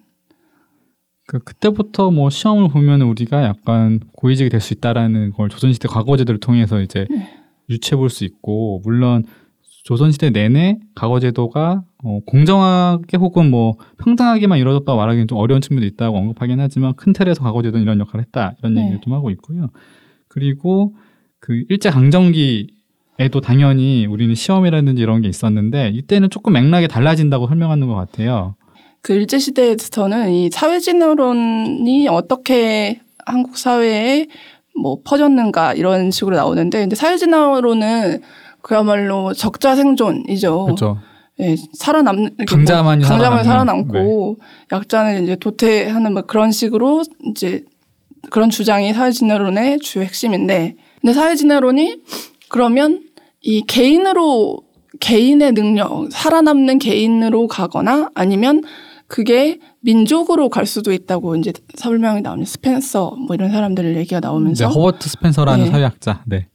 그 1.27 1.39
그때부터 1.39 2.11
뭐 2.11 2.29
시험을 2.29 2.69
보면 2.69 3.01
우리가 3.01 3.43
약간 3.43 3.99
고위직이 4.13 4.49
될 4.49 4.61
수 4.61 4.73
있다라는 4.73 5.31
걸 5.33 5.49
조선시대 5.49 5.87
과거제도를 5.87 6.39
통해서 6.39 6.81
이제 6.81 7.05
네. 7.09 7.27
유추해 7.69 7.97
볼 7.97 8.09
수 8.09 8.23
있고 8.25 8.81
물론 8.83 9.25
조선시대 9.83 10.29
내내 10.31 10.79
과거제도가 10.95 11.83
어, 12.03 12.19
공정하게 12.25 13.17
혹은 13.17 13.49
뭐 13.51 13.73
평등하게만 13.97 14.59
이루어졌다고 14.59 14.97
말하기는 14.97 15.27
좀 15.27 15.37
어려운 15.37 15.61
측면도 15.61 15.85
있다고 15.87 16.17
언급하긴 16.17 16.59
하지만 16.59 16.93
큰 16.95 17.11
틀에서 17.13 17.43
과거제도는 17.43 17.83
이런 17.83 17.99
역할을 17.99 18.23
했다 18.25 18.53
이런 18.59 18.75
네. 18.75 18.81
얘기를 18.81 19.01
좀 19.01 19.13
하고 19.13 19.29
있고요. 19.31 19.67
그리고 20.27 20.95
그 21.49 21.63
일제 21.67 21.89
강점기에도 21.89 23.41
당연히 23.41 24.05
우리는 24.05 24.35
시험이라든지 24.35 25.01
이런 25.01 25.23
게 25.23 25.27
있었는데 25.27 25.89
이때는 25.95 26.29
조금 26.29 26.53
맥락이 26.53 26.87
달라진다고 26.87 27.47
설명하는 27.47 27.87
것 27.87 27.95
같아요. 27.95 28.53
그 29.01 29.13
일제 29.13 29.39
시대에서는 29.39 30.31
이 30.31 30.51
사회진흥론이 30.51 32.07
어떻게 32.07 33.01
한국 33.25 33.57
사회에 33.57 34.27
뭐 34.79 34.99
퍼졌는가 35.03 35.73
이런 35.73 36.11
식으로 36.11 36.35
나오는데 36.35 36.81
근데 36.81 36.95
사회진흥론은 36.95 38.21
그야말로 38.61 39.33
적자 39.33 39.75
생존이죠. 39.75 40.65
그렇죠. 40.65 40.99
예, 41.39 41.55
살아남는 41.73 42.35
이렇게 42.37 42.55
강자만이 42.55 43.01
뭐 43.01 43.09
강자만 43.09 43.43
살아남는. 43.43 43.87
네. 43.87 43.93
살아남고 43.93 44.37
약자는 44.71 45.23
이제 45.23 45.35
도태하는 45.35 46.13
뭐 46.13 46.21
그런 46.21 46.51
식으로 46.51 47.01
이제 47.31 47.63
그런 48.29 48.51
주장이 48.51 48.93
사회 48.93 49.09
진화론의 49.09 49.79
주요 49.79 50.03
핵심인데 50.03 50.75
근데 51.01 51.13
사회진화론이 51.13 52.01
그러면 52.49 53.03
이 53.41 53.61
개인으로 53.61 54.61
개인의 54.99 55.53
능력 55.53 56.09
살아남는 56.11 56.79
개인으로 56.79 57.47
가거나 57.47 58.09
아니면 58.13 58.63
그게 59.07 59.59
민족으로 59.81 60.49
갈 60.49 60.65
수도 60.65 60.91
있다고 60.91 61.35
이제 61.35 61.51
설명이 61.75 62.21
나오는 62.21 62.45
스펜서 62.45 63.15
뭐 63.15 63.35
이런 63.35 63.51
사람들 63.51 63.95
얘기가 63.97 64.19
네, 64.19 64.27
나오면서 64.27 64.67
허버트 64.67 65.09
스펜서라는 65.09 65.65
네. 65.65 65.71
사회학자. 65.71 66.23
네. 66.27 66.47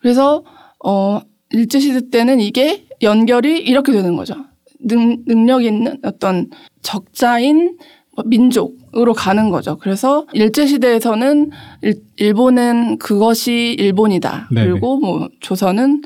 그래서 0.00 0.44
어 0.84 1.20
일제 1.50 1.80
시대 1.80 2.10
때는 2.10 2.40
이게 2.40 2.86
연결이 3.02 3.58
이렇게 3.58 3.92
되는 3.92 4.16
거죠. 4.16 4.34
능, 4.80 5.24
능력 5.24 5.64
있는 5.64 5.98
어떤 6.04 6.50
적자인 6.82 7.56
뭐 7.68 7.76
민족으로 8.24 9.12
가는 9.12 9.50
거죠. 9.50 9.76
그래서 9.78 10.26
일제 10.32 10.66
시대에서는 10.66 11.50
일, 11.82 12.02
일본은 12.16 12.98
그것이 12.98 13.76
일본이다. 13.78 14.48
네네. 14.52 14.70
그리고 14.70 14.98
뭐 14.98 15.28
조선은 15.40 16.02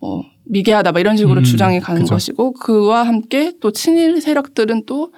뭐 0.00 0.24
미개하다. 0.44 0.92
뭐 0.92 1.00
이런 1.00 1.16
식으로 1.16 1.40
음, 1.40 1.44
주장이 1.44 1.80
가는 1.80 2.02
그죠. 2.02 2.14
것이고 2.14 2.52
그와 2.54 3.06
함께 3.06 3.52
또 3.60 3.70
친일 3.70 4.20
세력들은 4.20 4.84
또 4.86 5.12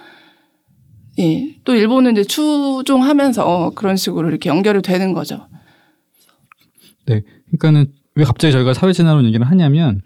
예, 1.18 1.56
또 1.64 1.74
일본은 1.74 2.12
이제 2.12 2.24
추종하면서 2.24 3.72
그런 3.74 3.96
식으로 3.96 4.28
이렇게 4.28 4.50
연결이 4.50 4.82
되는 4.82 5.12
거죠. 5.12 5.46
네. 7.06 7.22
그러니까는 7.46 7.92
왜 8.16 8.24
갑자기 8.24 8.52
저희가 8.52 8.74
사회 8.74 8.92
진화론 8.92 9.24
얘기를 9.24 9.46
하냐면 9.46 10.00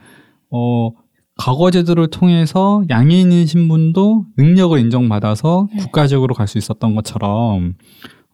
어 0.51 0.91
과거 1.39 1.71
제도를 1.71 2.09
통해서 2.09 2.85
양인인 2.91 3.47
신분도 3.47 4.27
능력을 4.37 4.79
인정받아서 4.79 5.69
네. 5.73 5.79
국가적으로 5.79 6.35
갈 6.35 6.49
수 6.49 6.59
있었던 6.59 6.95
것처럼 6.95 7.75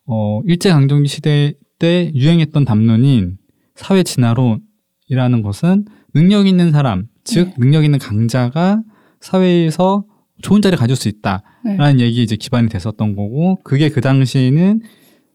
어 0.07 0.41
일제 0.47 0.71
강점기 0.71 1.09
시대 1.09 1.55
때 1.79 2.11
유행했던 2.15 2.65
담론인 2.65 3.37
사회 3.75 4.03
진화론이라는 4.03 5.43
것은 5.43 5.85
능력 6.15 6.47
있는 6.47 6.71
사람, 6.73 7.07
즉 7.25 7.49
네. 7.49 7.55
능력 7.59 7.85
있는 7.85 7.99
강자가 7.99 8.83
사회에서 9.21 10.05
좋은 10.43 10.63
자리를 10.63 10.79
가질 10.79 10.97
수 10.97 11.09
있다라는 11.09 11.97
네. 11.97 12.05
얘기 12.05 12.23
이제 12.23 12.37
기반이 12.37 12.69
됐었던 12.69 13.17
거고 13.17 13.59
그게 13.65 13.89
그 13.91 14.01
당시에는 14.01 14.81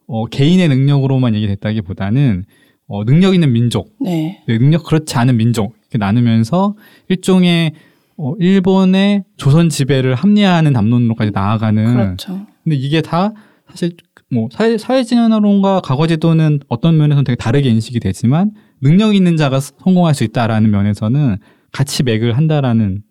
어 0.08 0.26
개인의 0.26 0.70
능력으로만 0.70 1.36
얘기됐다기보다는 1.36 2.46
어 2.88 3.06
능력 3.06 3.36
있는 3.36 3.52
민족 3.54 3.94
네. 4.02 4.42
네, 4.48 4.58
능력 4.58 4.86
그렇지 4.86 5.16
않은 5.18 5.38
민족 5.38 5.76
나누면서 5.98 6.76
일종의 7.08 7.74
어, 8.18 8.34
일본의 8.38 9.24
조선 9.38 9.70
지배를 9.70 10.16
합리화하는 10.16 10.74
담론으로까지 10.74 11.32
나아가는. 11.32 11.94
그렇죠. 11.94 12.46
근데 12.64 12.76
이게 12.76 13.02
다 13.02 13.34
사실 13.70 13.94
뭐 14.32 14.50
사회 14.52 14.78
사회진화론과 14.78 15.82
과거제도는 15.82 16.60
어떤 16.68 16.98
면에서는 16.98 17.24
되게 17.24 17.36
다르게 17.36 17.70
인식이 17.70 18.00
되지만 18.00 18.52
능력 18.82 19.16
있는 19.16 19.38
자가 19.38 19.60
성공할 19.60 20.14
수 20.14 20.24
있다라는 20.24 20.70
면에서는 20.70 21.38
같이 21.72 22.04
맥을 22.04 22.36
한다라는 22.38 23.04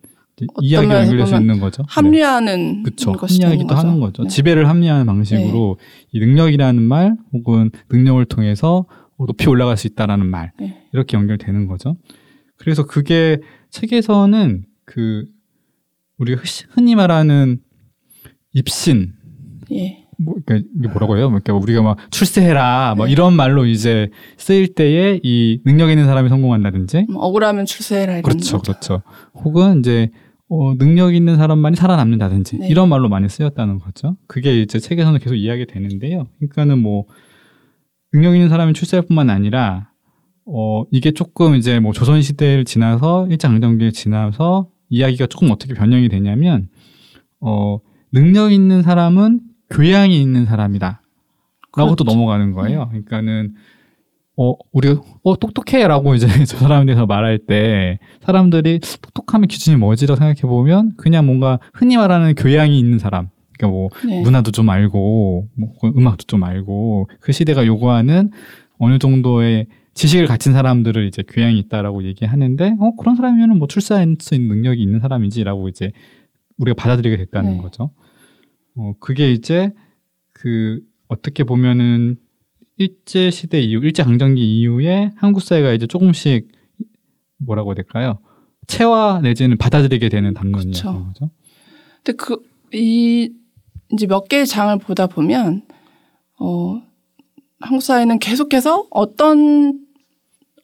이야기를 0.61 0.95
연결할 0.95 1.27
수 1.27 1.35
있는 1.35 1.59
거죠. 1.59 1.81
네. 1.83 1.87
합리화하는 1.89 2.83
그쵸. 2.83 3.11
것이 3.13 3.39
되는 3.39 3.57
합리화하기도. 3.57 3.75
하는 3.75 3.99
거죠. 3.99 4.23
네. 4.23 4.29
지배를 4.29 4.69
합리화하는 4.69 5.05
방식으로 5.05 5.77
이 6.11 6.19
능력이라는 6.19 6.81
말 6.81 7.15
혹은 7.33 7.71
능력을 7.89 8.23
통해서 8.25 8.85
높이 9.17 9.49
올라갈 9.49 9.75
수 9.75 9.87
있다라는 9.87 10.25
말 10.27 10.51
네. 10.59 10.81
이렇게 10.93 11.17
연결되는 11.17 11.67
거죠. 11.67 11.97
그래서 12.59 12.85
그게 12.85 13.39
책에서는 13.71 14.63
그 14.85 15.25
우리가 16.17 16.41
흔- 16.41 16.69
흔히 16.71 16.95
말하는 16.95 17.59
입신 18.53 19.13
예. 19.71 20.05
뭐 20.17 20.35
그러니까 20.45 20.67
이게 20.77 20.87
뭐라고 20.89 21.17
해요? 21.17 21.27
그러니까 21.29 21.53
우리가 21.53 21.81
막 21.81 21.97
출세해라 22.11 22.95
뭐 22.97 23.05
네. 23.05 23.11
이런 23.13 23.33
말로 23.33 23.65
이제 23.65 24.09
쓰일 24.37 24.73
때에 24.75 25.19
이 25.23 25.61
능력 25.65 25.89
있는 25.89 26.05
사람이 26.05 26.27
성공한다든지 26.29 27.05
뭐 27.09 27.23
억울하면 27.23 27.65
출세해라 27.65 28.21
그렇죠, 28.21 28.57
거죠. 28.57 28.61
그렇죠. 28.61 29.01
혹은 29.35 29.79
이제 29.79 30.09
어, 30.49 30.73
능력 30.77 31.13
있는 31.13 31.37
사람만이 31.37 31.75
살아남는다든지 31.77 32.57
네. 32.57 32.67
이런 32.69 32.89
말로 32.89 33.07
많이 33.07 33.29
쓰였다는 33.29 33.79
거죠. 33.79 34.17
그게 34.27 34.59
이제 34.61 34.79
책에서는 34.79 35.19
계속 35.19 35.35
이야기 35.35 35.65
되는데요. 35.67 36.27
그러니까는 36.39 36.79
뭐 36.79 37.05
능력 38.11 38.33
있는 38.33 38.49
사람이 38.49 38.73
출세할 38.73 39.05
뿐만 39.05 39.29
아니라 39.29 39.88
어 40.51 40.83
이게 40.91 41.11
조금 41.11 41.55
이제 41.55 41.79
뭐 41.79 41.93
조선 41.93 42.21
시대를 42.21 42.65
지나서 42.65 43.27
일제강점기를 43.29 43.91
지나서 43.91 44.69
이야기가 44.89 45.27
조금 45.27 45.51
어떻게 45.51 45.75
변형이 45.75 46.09
되냐면 46.09 46.69
어 47.39 47.79
능력 48.11 48.51
있는 48.51 48.81
사람은 48.81 49.41
교양이 49.69 50.19
있는 50.19 50.45
사람이다. 50.45 51.03
라고 51.77 51.95
또 51.95 52.03
그렇죠. 52.03 52.15
넘어가는 52.17 52.53
거예요. 52.53 52.87
그러니까는 52.89 53.53
어 54.37 54.53
우리가 54.71 55.01
어 55.21 55.37
똑똑해 55.37 55.87
라고 55.87 56.15
이제 56.15 56.25
저 56.45 56.57
사람에 56.57 56.85
대해서 56.85 57.05
말할 57.05 57.37
때 57.39 57.99
사람들이 58.21 58.79
똑똑함의 59.01 59.47
기준이 59.49 59.77
뭐지라고 59.77 60.17
생각해 60.17 60.41
보면 60.41 60.93
그냥 60.97 61.27
뭔가 61.27 61.59
흔히 61.73 61.95
말하는 61.95 62.33
교양이 62.33 62.79
있는 62.79 62.97
사람. 62.97 63.29
그러니까 63.55 63.67
뭐 63.67 63.89
네. 64.03 64.21
문화도 64.21 64.49
좀 64.51 64.69
알고 64.69 65.49
뭐 65.55 65.69
음악도 65.95 66.23
좀 66.25 66.43
알고 66.43 67.07
그 67.19 67.33
시대가 67.33 67.67
요구하는 67.67 68.31
어느 68.79 68.97
정도의 68.97 69.67
지식을 69.99 70.27
갖춘 70.27 70.53
사람들을 70.53 71.07
이제 71.07 71.23
교양이 71.23 71.59
있다라고 71.59 72.03
얘기하는데 72.03 72.75
어 72.79 72.95
그런 72.95 73.15
사람이면은 73.15 73.57
뭐 73.59 73.67
출세할 73.67 74.15
수 74.19 74.35
있는 74.35 74.47
능력이 74.49 74.81
있는 74.81 74.99
사람이지라고 74.99 75.69
이제 75.69 75.91
우리가 76.57 76.75
받아들이게 76.75 77.17
됐다는 77.17 77.53
네. 77.53 77.57
거죠. 77.57 77.91
어 78.75 78.93
그게 78.99 79.31
이제 79.31 79.71
그 80.33 80.79
어떻게 81.07 81.43
보면은 81.43 82.17
일제 82.77 83.29
시대 83.31 83.59
이후 83.59 83.83
일제 83.83 84.03
강점기 84.03 84.41
이후에 84.59 85.11
한국 85.17 85.41
사회가 85.41 85.73
이제 85.73 85.85
조금씩 85.85 86.47
뭐라고 87.37 87.71
해야 87.71 87.75
될까요? 87.75 88.19
체화 88.67 89.19
내지는 89.21 89.57
받아들이게 89.57 90.09
되는 90.09 90.33
담론이었던 90.33 90.71
그쵸. 90.71 91.05
거죠. 91.07 91.31
근데 92.03 92.13
그 92.17 92.49
이 92.73 93.31
이제 93.91 94.05
몇 94.07 94.27
개의 94.27 94.45
장을 94.45 94.77
보다 94.79 95.07
보면 95.07 95.63
어 96.39 96.81
한국 97.59 97.81
사회는 97.81 98.19
계속해서 98.19 98.87
어떤 98.91 99.79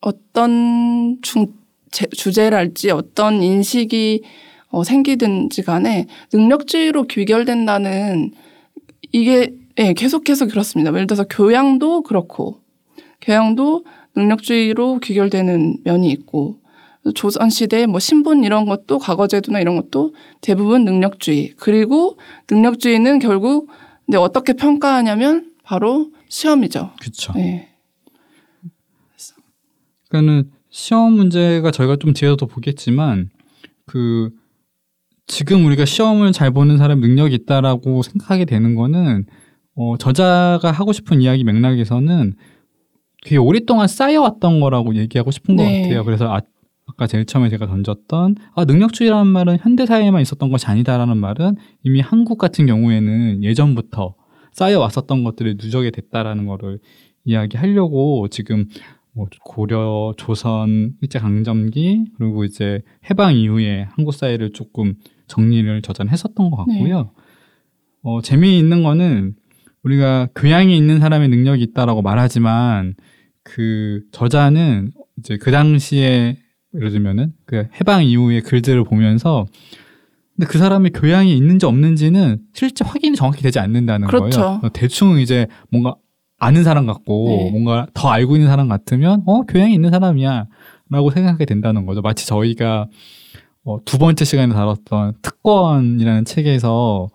어떤 0.05 1.17
중 1.23 1.47
제- 1.91 2.05
주제랄지 2.07 2.91
어떤 2.91 3.41
인식이 3.41 4.21
어, 4.69 4.83
생기든지 4.83 5.63
간에 5.63 6.05
능력주의로 6.31 7.03
귀결된다는 7.03 8.31
이게 9.11 9.53
예, 9.79 9.93
계속해서 9.93 10.45
그렇습니다. 10.47 10.91
예를 10.93 11.07
들어서 11.07 11.23
교양도 11.25 12.03
그렇고 12.03 12.59
교양도 13.21 13.83
능력주의로 14.15 14.99
귀결되는 14.99 15.77
면이 15.83 16.09
있고 16.11 16.59
조선 17.15 17.49
시대 17.49 17.85
뭐 17.85 17.99
신분 17.99 18.43
이런 18.43 18.65
것도 18.65 18.99
과거제도나 18.99 19.59
이런 19.59 19.75
것도 19.75 20.13
대부분 20.41 20.85
능력주의 20.85 21.53
그리고 21.57 22.17
능력주의는 22.49 23.19
결국 23.19 23.69
근데 24.05 24.17
어떻게 24.17 24.53
평가하냐면 24.53 25.51
바로 25.63 26.11
시험이죠. 26.29 26.91
그렇죠. 26.99 27.33
예. 27.37 27.69
그러니까는 30.15 30.51
시험 30.69 31.13
문제가 31.13 31.71
저희가 31.71 31.97
좀 31.97 32.13
뒤에서도 32.13 32.45
보겠지만 32.47 33.29
그 33.85 34.31
지금 35.27 35.65
우리가 35.65 35.85
시험을 35.85 36.31
잘 36.31 36.51
보는 36.51 36.77
사람 36.77 36.99
능력이 36.99 37.35
있다라고 37.35 38.01
생각하게 38.03 38.45
되는 38.45 38.75
거는 38.75 39.25
어 39.75 39.97
저자가 39.97 40.71
하고 40.71 40.93
싶은 40.93 41.21
이야기 41.21 41.43
맥락에서는 41.43 42.33
되게 43.23 43.37
오랫동안 43.37 43.87
쌓여왔던 43.87 44.59
거라고 44.59 44.95
얘기하고 44.95 45.31
싶은 45.31 45.55
것 45.55 45.63
네. 45.63 45.83
같아요. 45.83 46.05
그래서 46.05 46.31
아, 46.31 46.41
아까 46.85 47.07
제일 47.07 47.25
처음에 47.25 47.49
제가 47.49 47.65
던졌던 47.67 48.35
아 48.53 48.65
능력주의라는 48.65 49.27
말은 49.27 49.57
현대 49.59 49.85
사회에만 49.85 50.21
있었던 50.21 50.49
것이 50.49 50.67
아니다라는 50.67 51.17
말은 51.17 51.57
이미 51.83 51.99
한국 52.01 52.37
같은 52.37 52.65
경우에는 52.65 53.43
예전부터 53.43 54.15
쌓여왔었던 54.53 55.23
것들이 55.23 55.55
누적이 55.55 55.91
됐다라는 55.91 56.45
거를 56.45 56.79
이야기하려고 57.25 58.27
지금 58.29 58.67
뭐 59.15 59.27
고려, 59.43 60.13
조선, 60.17 60.93
일제 61.01 61.19
강점기 61.19 62.05
그리고 62.17 62.43
이제 62.43 62.81
해방 63.09 63.35
이후에 63.35 63.87
한국 63.91 64.13
사회를 64.13 64.51
조금 64.51 64.95
정리를 65.27 65.81
저자는 65.81 66.11
했었던 66.11 66.51
것 66.51 66.57
같고요. 66.57 67.11
어, 68.03 68.21
재미있는 68.21 68.83
거는 68.83 69.35
우리가 69.83 70.27
교양이 70.35 70.75
있는 70.77 70.99
사람의 70.99 71.29
능력이 71.29 71.63
있다라고 71.63 72.01
말하지만 72.01 72.95
그 73.43 74.01
저자는 74.11 74.91
이제 75.17 75.37
그 75.37 75.49
당시에 75.49 76.37
예를 76.73 76.91
들면은 76.91 77.33
그 77.45 77.67
해방 77.79 78.03
이후의 78.03 78.41
글들을 78.41 78.83
보면서 78.83 79.45
근데 80.35 80.47
그 80.47 80.57
사람의 80.57 80.91
교양이 80.91 81.37
있는지 81.37 81.65
없는지는 81.65 82.39
실제 82.51 82.83
확인이 82.83 83.15
정확히 83.15 83.41
되지 83.41 83.59
않는다는 83.59 84.07
그렇죠. 84.09 84.41
거예요. 84.41 84.59
어, 84.63 84.69
대충 84.73 85.19
이제 85.19 85.47
뭔가 85.69 85.95
아는 86.37 86.63
사람 86.63 86.85
같고 86.85 87.25
네. 87.27 87.51
뭔가 87.51 87.87
더 87.93 88.09
알고 88.09 88.35
있는 88.35 88.49
사람 88.49 88.67
같으면 88.67 89.23
어 89.25 89.41
교양이 89.43 89.73
있는 89.73 89.91
사람이야라고 89.91 91.11
생각하게 91.13 91.45
된다는 91.45 91.85
거죠. 91.85 92.01
마치 92.01 92.27
저희가 92.27 92.87
어, 93.63 93.79
두 93.83 93.97
번째 93.97 94.25
시간에 94.25 94.53
다뤘던 94.53 95.15
특권이라는 95.21 96.25
책에서 96.25 97.09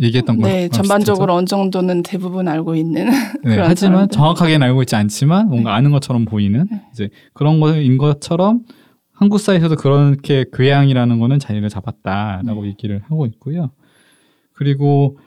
얘기했던 0.00 0.38
거 0.38 0.46
네, 0.46 0.68
전반적으로 0.68 1.34
어느 1.34 1.46
정도는 1.46 2.02
대부분 2.02 2.48
알고 2.48 2.74
있는. 2.74 3.06
네, 3.44 3.56
하지만 3.58 3.74
사람들. 3.74 4.08
정확하게는 4.14 4.66
알고 4.66 4.82
있지 4.82 4.94
않지만 4.96 5.48
뭔가 5.48 5.74
아는 5.74 5.90
것처럼 5.90 6.24
보이는 6.26 6.66
네. 6.70 6.82
이제 6.92 7.08
그런 7.32 7.60
거인 7.60 7.96
것처럼 7.98 8.60
한국 9.12 9.38
사회에서도 9.38 9.76
그렇게 9.76 10.44
교양이라는 10.52 11.18
거는 11.18 11.38
자리를 11.38 11.66
잡았다라고 11.68 12.62
네. 12.62 12.68
얘기를 12.68 13.02
하고 13.08 13.26
있고요. 13.26 13.70
그리고 14.52 15.18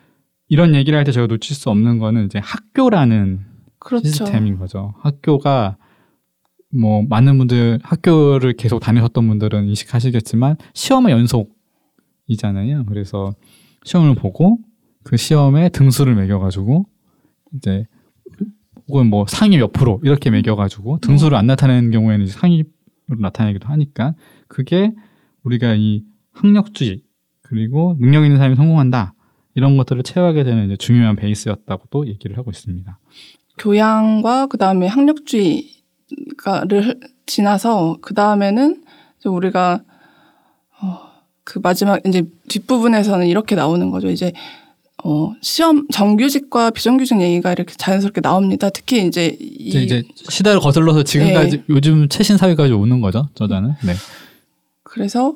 이런 0.53 0.75
얘기를 0.75 0.95
할 0.95 1.03
때 1.03 1.11
제가 1.11 1.25
놓칠 1.25 1.55
수 1.55 1.71
없는 1.71 1.97
거는 1.97 2.25
이제 2.27 2.39
학교라는 2.43 3.39
그렇죠. 3.79 4.07
시스템인 4.07 4.59
거죠. 4.59 4.93
학교가 4.99 5.77
뭐 6.71 7.01
많은 7.09 7.39
분들 7.39 7.79
학교를 7.81 8.53
계속 8.53 8.77
다니셨던 8.79 9.27
분들은 9.27 9.67
인식하시겠지만 9.69 10.57
시험의 10.75 11.11
연속이잖아요. 12.27 12.85
그래서 12.85 13.33
시험을 13.83 14.13
보고 14.13 14.59
그 15.03 15.17
시험에 15.17 15.69
등수를 15.69 16.13
매겨가지고 16.13 16.85
이제 17.55 17.87
혹은 18.87 19.09
뭐 19.09 19.25
상위 19.27 19.57
몇 19.57 19.73
프로 19.73 19.99
이렇게 20.03 20.29
매겨가지고 20.29 20.99
등수를 20.99 21.35
안 21.35 21.47
나타내는 21.47 21.89
경우에는 21.89 22.27
상위로 22.27 22.65
나타내기도 23.19 23.69
하니까 23.69 24.13
그게 24.47 24.93
우리가 25.43 25.73
이 25.73 26.03
학력주의 26.31 27.01
그리고 27.41 27.97
능력 27.99 28.23
있는 28.23 28.37
사람이 28.37 28.55
성공한다 28.55 29.15
이런 29.55 29.77
것들을 29.77 30.03
채워하게 30.03 30.43
되는 30.43 30.65
이제 30.65 30.75
중요한 30.77 31.15
베이스였다고도 31.15 32.07
얘기를 32.07 32.37
하고 32.37 32.51
있습니다. 32.51 32.99
교양과 33.57 34.47
그 34.47 34.57
다음에 34.57 34.87
학력주의가를 34.87 35.69
지나서 37.25 37.97
그 38.01 38.13
다음에는 38.13 38.83
우리가 39.25 39.81
어, 40.81 40.99
그 41.43 41.59
마지막 41.59 42.05
이제 42.05 42.23
뒷부분에서는 42.49 43.27
이렇게 43.27 43.55
나오는 43.55 43.89
거죠. 43.91 44.09
이제 44.09 44.33
어, 45.05 45.33
시험 45.41 45.87
정규직과 45.89 46.71
비정규직 46.71 47.21
얘기가 47.21 47.51
이렇게 47.51 47.73
자연스럽게 47.75 48.21
나옵니다. 48.21 48.69
특히 48.69 49.05
이제 49.05 49.35
이 49.39 49.69
이제, 49.69 49.81
이제 49.81 50.03
시대를 50.29 50.59
거슬러서 50.61 51.03
지금까지 51.03 51.57
네. 51.57 51.63
요즘 51.69 52.07
최신 52.07 52.37
사회까지 52.37 52.73
오는 52.73 53.01
거죠. 53.01 53.27
저자는. 53.35 53.73
네. 53.85 53.93
그래서 54.83 55.35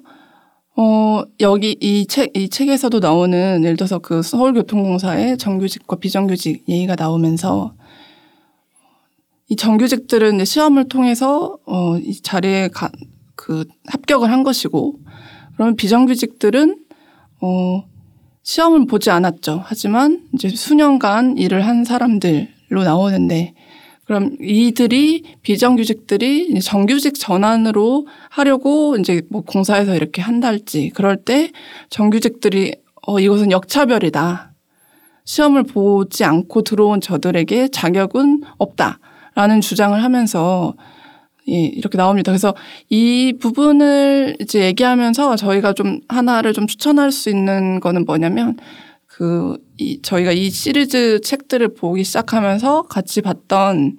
어 0.79 1.23
여기 1.39 1.75
이 1.81 2.05
책 2.07 2.31
이 2.35 2.49
책에서도 2.49 2.99
나오는 2.99 3.63
예를 3.63 3.75
들어서 3.77 3.97
그 3.99 4.21
서울교통공사의 4.21 5.37
정규직과 5.39 5.95
비정규직 5.97 6.69
얘기가 6.69 6.95
나오면서 6.95 7.73
이 9.49 9.55
정규직들은 9.55 10.35
이제 10.35 10.45
시험을 10.45 10.87
통해서 10.87 11.57
어 11.65 11.97
이 11.97 12.21
자리에 12.21 12.67
가, 12.69 12.91
그 13.35 13.65
합격을 13.87 14.31
한 14.31 14.43
것이고 14.43 14.99
그러면 15.55 15.75
비정규직들은 15.75 16.77
어 17.41 17.83
시험을 18.43 18.85
보지 18.85 19.09
않았죠. 19.09 19.61
하지만 19.65 20.27
이제 20.33 20.47
수년간 20.49 21.37
일을 21.37 21.65
한 21.65 21.83
사람들로 21.85 22.83
나오는데 22.83 23.53
그럼 24.07 24.37
이들이 24.39 25.23
비정규직들이 25.41 26.61
정규직 26.61 27.19
전환으로 27.19 28.07
하려고 28.29 28.95
이제 28.95 29.21
뭐 29.29 29.41
공사에서 29.41 29.95
이렇게 29.95 30.21
한 30.21 30.39
달지 30.39 30.91
그럴 30.95 31.17
때 31.17 31.51
정규직들이 31.89 32.73
어 33.05 33.19
이것은 33.19 33.51
역차별이다. 33.51 34.53
시험을 35.25 35.63
보지 35.63 36.23
않고 36.23 36.61
들어온 36.61 37.01
저들에게 37.01 37.67
자격은 37.67 38.43
없다라는 38.57 39.59
주장을 39.59 40.01
하면서 40.01 40.73
예, 41.49 41.63
이렇게 41.65 41.97
나옵니다. 41.97 42.31
그래서 42.31 42.55
이 42.89 43.33
부분을 43.39 44.37
이제 44.39 44.61
얘기하면서 44.61 45.35
저희가 45.35 45.73
좀 45.73 45.99
하나를 46.07 46.53
좀 46.53 46.65
추천할 46.65 47.11
수 47.11 47.29
있는 47.29 47.81
거는 47.81 48.05
뭐냐면 48.05 48.55
그, 49.17 49.57
이, 49.77 49.99
저희가 50.03 50.31
이 50.31 50.51
시리즈 50.51 51.19
책들을 51.21 51.73
보기 51.73 52.03
시작하면서 52.03 52.83
같이 52.83 53.23
봤던, 53.23 53.97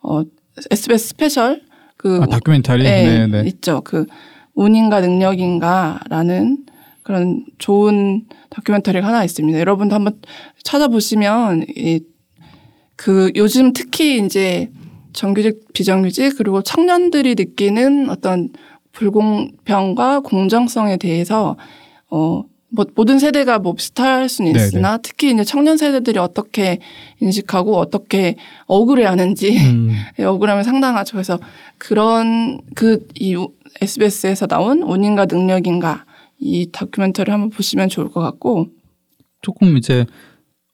어, 0.00 0.22
SBS 0.70 1.08
스페셜, 1.08 1.62
그, 1.96 2.20
아, 2.22 2.26
다큐멘터리. 2.26 2.84
네, 2.84 3.26
네, 3.26 3.42
네. 3.42 3.48
있죠. 3.48 3.80
그, 3.82 4.06
운인가 4.54 5.00
능력인가라는 5.00 6.58
그런 7.02 7.44
좋은 7.58 8.26
다큐멘터리가 8.50 9.04
하나 9.08 9.24
있습니다. 9.24 9.58
여러분도 9.58 9.96
한번 9.96 10.20
찾아보시면, 10.62 11.64
이, 11.76 11.98
그, 12.94 13.32
요즘 13.34 13.72
특히 13.72 14.24
이제 14.24 14.70
정규직, 15.12 15.72
비정규직, 15.72 16.38
그리고 16.38 16.62
청년들이 16.62 17.34
느끼는 17.34 18.08
어떤 18.08 18.50
불공평과 18.92 20.20
공정성에 20.20 20.96
대해서, 20.96 21.56
어, 22.08 22.44
뭐 22.72 22.84
모든 22.94 23.18
세대가 23.18 23.58
뭐 23.58 23.74
비슷할 23.74 24.28
수는 24.28 24.52
네네. 24.52 24.64
있으나 24.66 24.98
특히 24.98 25.32
이제 25.32 25.42
청년 25.44 25.76
세대들이 25.76 26.18
어떻게 26.18 26.78
인식하고 27.20 27.76
어떻게 27.78 28.36
억울해하는지 28.66 29.58
음, 29.58 29.90
예, 30.18 30.24
억울하면 30.24 30.64
상당하죠. 30.64 31.12
그래서 31.12 31.38
그런 31.78 32.60
그 32.74 33.00
이 33.18 33.36
SBS에서 33.80 34.46
나온 34.46 34.82
운인가 34.82 35.26
능력인가 35.26 36.04
이 36.38 36.68
다큐멘터리를 36.72 37.32
한번 37.32 37.50
보시면 37.50 37.88
좋을 37.88 38.10
것 38.10 38.20
같고 38.20 38.66
조금 39.42 39.76
이제 39.76 40.06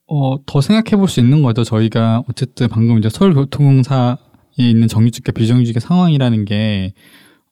어, 0.08 0.36
더 0.46 0.60
생각해 0.60 0.96
볼 0.96 1.08
수 1.08 1.20
있는 1.20 1.42
거죠. 1.42 1.64
저희가 1.64 2.22
어쨌든 2.28 2.68
방금 2.68 2.98
이제 2.98 3.08
서울교통공사에 3.08 4.16
있는 4.58 4.88
정규직과 4.88 5.32
비정규직의 5.32 5.80
상황이라는 5.80 6.44
게 6.44 6.92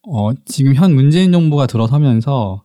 어, 0.07 0.33
지금 0.45 0.75
현 0.75 0.95
문재인 0.95 1.33
정부가 1.33 1.67
들어서면서 1.67 2.63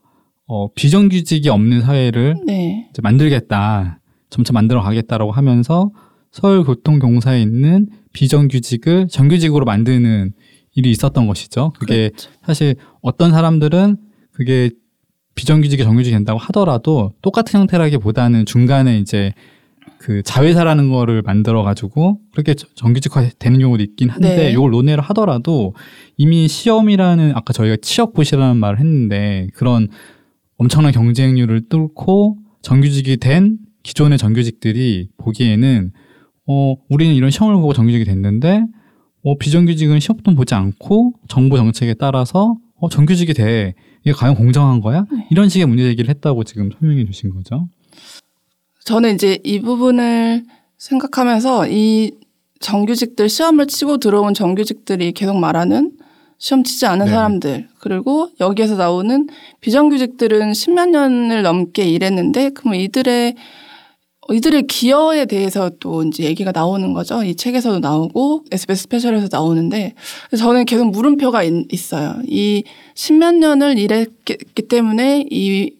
어, 0.51 0.67
비정규직이 0.73 1.47
없는 1.47 1.81
사회를 1.81 2.35
네 2.45 2.87
이제 2.89 3.01
만들겠다. 3.03 3.99
점차 4.31 4.51
만들어 4.51 4.81
가겠다라고 4.81 5.31
하면서 5.31 5.91
서울교통공사에 6.31 7.39
있는 7.41 7.87
비정규직을 8.13 9.07
정규직으로 9.09 9.63
만드는 9.65 10.33
일이 10.73 10.89
있었던 10.91 11.27
것이죠. 11.27 11.71
그게 11.79 12.09
그렇죠. 12.09 12.29
사실 12.45 12.75
어떤 13.01 13.31
사람들은 13.31 13.97
그게 14.31 14.71
비정규직이 15.35 15.83
정규직이 15.83 16.15
된다고 16.15 16.39
하더라도 16.39 17.11
똑같은 17.21 17.59
형태라기보다는 17.59 18.45
중간에 18.45 18.97
이제 18.99 19.33
그 19.99 20.23
자회사라는 20.23 20.89
거를 20.91 21.21
만들어 21.21 21.61
가지고 21.63 22.19
그렇게 22.31 22.53
저- 22.55 22.67
정규직화 22.75 23.29
되는 23.37 23.59
경우도 23.59 23.83
있긴 23.83 24.09
한데 24.09 24.35
네. 24.35 24.51
이걸 24.51 24.71
논의를 24.71 25.03
하더라도 25.03 25.75
이미 26.17 26.47
시험이라는 26.47 27.33
아까 27.35 27.53
저희가 27.53 27.77
취업부시라는 27.81 28.57
말을 28.57 28.79
했는데 28.79 29.47
그런 29.53 29.89
엄청난 30.59 30.91
경쟁률을 30.91 31.69
뚫고 31.69 32.37
정규직이 32.61 33.15
된 33.17 33.57
기존의 33.83 34.17
정규직들이 34.17 35.07
보기에는 35.17 35.93
어 36.47 36.75
우리는 36.89 37.15
이런 37.15 37.31
시험을 37.31 37.55
보고 37.55 37.73
정규직이 37.73 38.03
됐는데 38.03 38.65
어 39.23 39.37
비정규직은 39.37 40.01
시험도 40.01 40.35
보지 40.35 40.55
않고 40.55 41.13
정부 41.29 41.55
정책에 41.55 41.93
따라서 41.93 42.57
어 42.75 42.89
정규직이 42.89 43.33
돼 43.33 43.73
이게 44.01 44.11
과연 44.11 44.35
공정한 44.35 44.81
거야? 44.81 45.05
네. 45.09 45.27
이런 45.31 45.47
식의 45.47 45.65
문제 45.65 45.83
제기를 45.83 46.09
했다고 46.09 46.43
지금 46.43 46.69
설명해 46.77 47.05
주신 47.05 47.29
거죠. 47.29 47.69
저는 48.83 49.15
이제 49.15 49.39
이 49.45 49.61
부분을 49.61 50.43
생각하면서 50.77 51.69
이 51.69 52.11
정규직들 52.59 53.29
시험을 53.29 53.67
치고 53.67 53.99
들어온 53.99 54.33
정규직들이 54.33 55.13
계속 55.13 55.37
말하는 55.37 55.93
시험 56.39 56.63
치지 56.63 56.85
않은 56.85 57.05
네. 57.05 57.11
사람들 57.11 57.67
그리고 57.79 58.29
여기에서 58.39 58.75
나오는 58.75 59.27
비정규직들은 59.59 60.53
십몇 60.53 60.89
년을 60.89 61.43
넘게 61.43 61.83
일했는데 61.83 62.51
그럼 62.51 62.75
이들의 62.75 63.35
이들의 64.31 64.67
기여에 64.67 65.25
대해서 65.25 65.71
또 65.79 66.03
이제 66.03 66.23
얘기가 66.23 66.51
나오는 66.51 66.93
거죠. 66.93 67.23
이 67.23 67.35
책에서도 67.35 67.79
나오고 67.79 68.45
SBS 68.51 68.83
스페셜에서 68.83 69.27
나오는데 69.31 69.95
저는 70.37 70.65
계속 70.65 70.91
물음표가 70.91 71.43
있, 71.43 71.73
있어요. 71.73 72.21
이 72.25 72.63
십몇 72.93 73.35
년을 73.35 73.77
일했기 73.77 74.67
때문에 74.69 75.25
이 75.29 75.73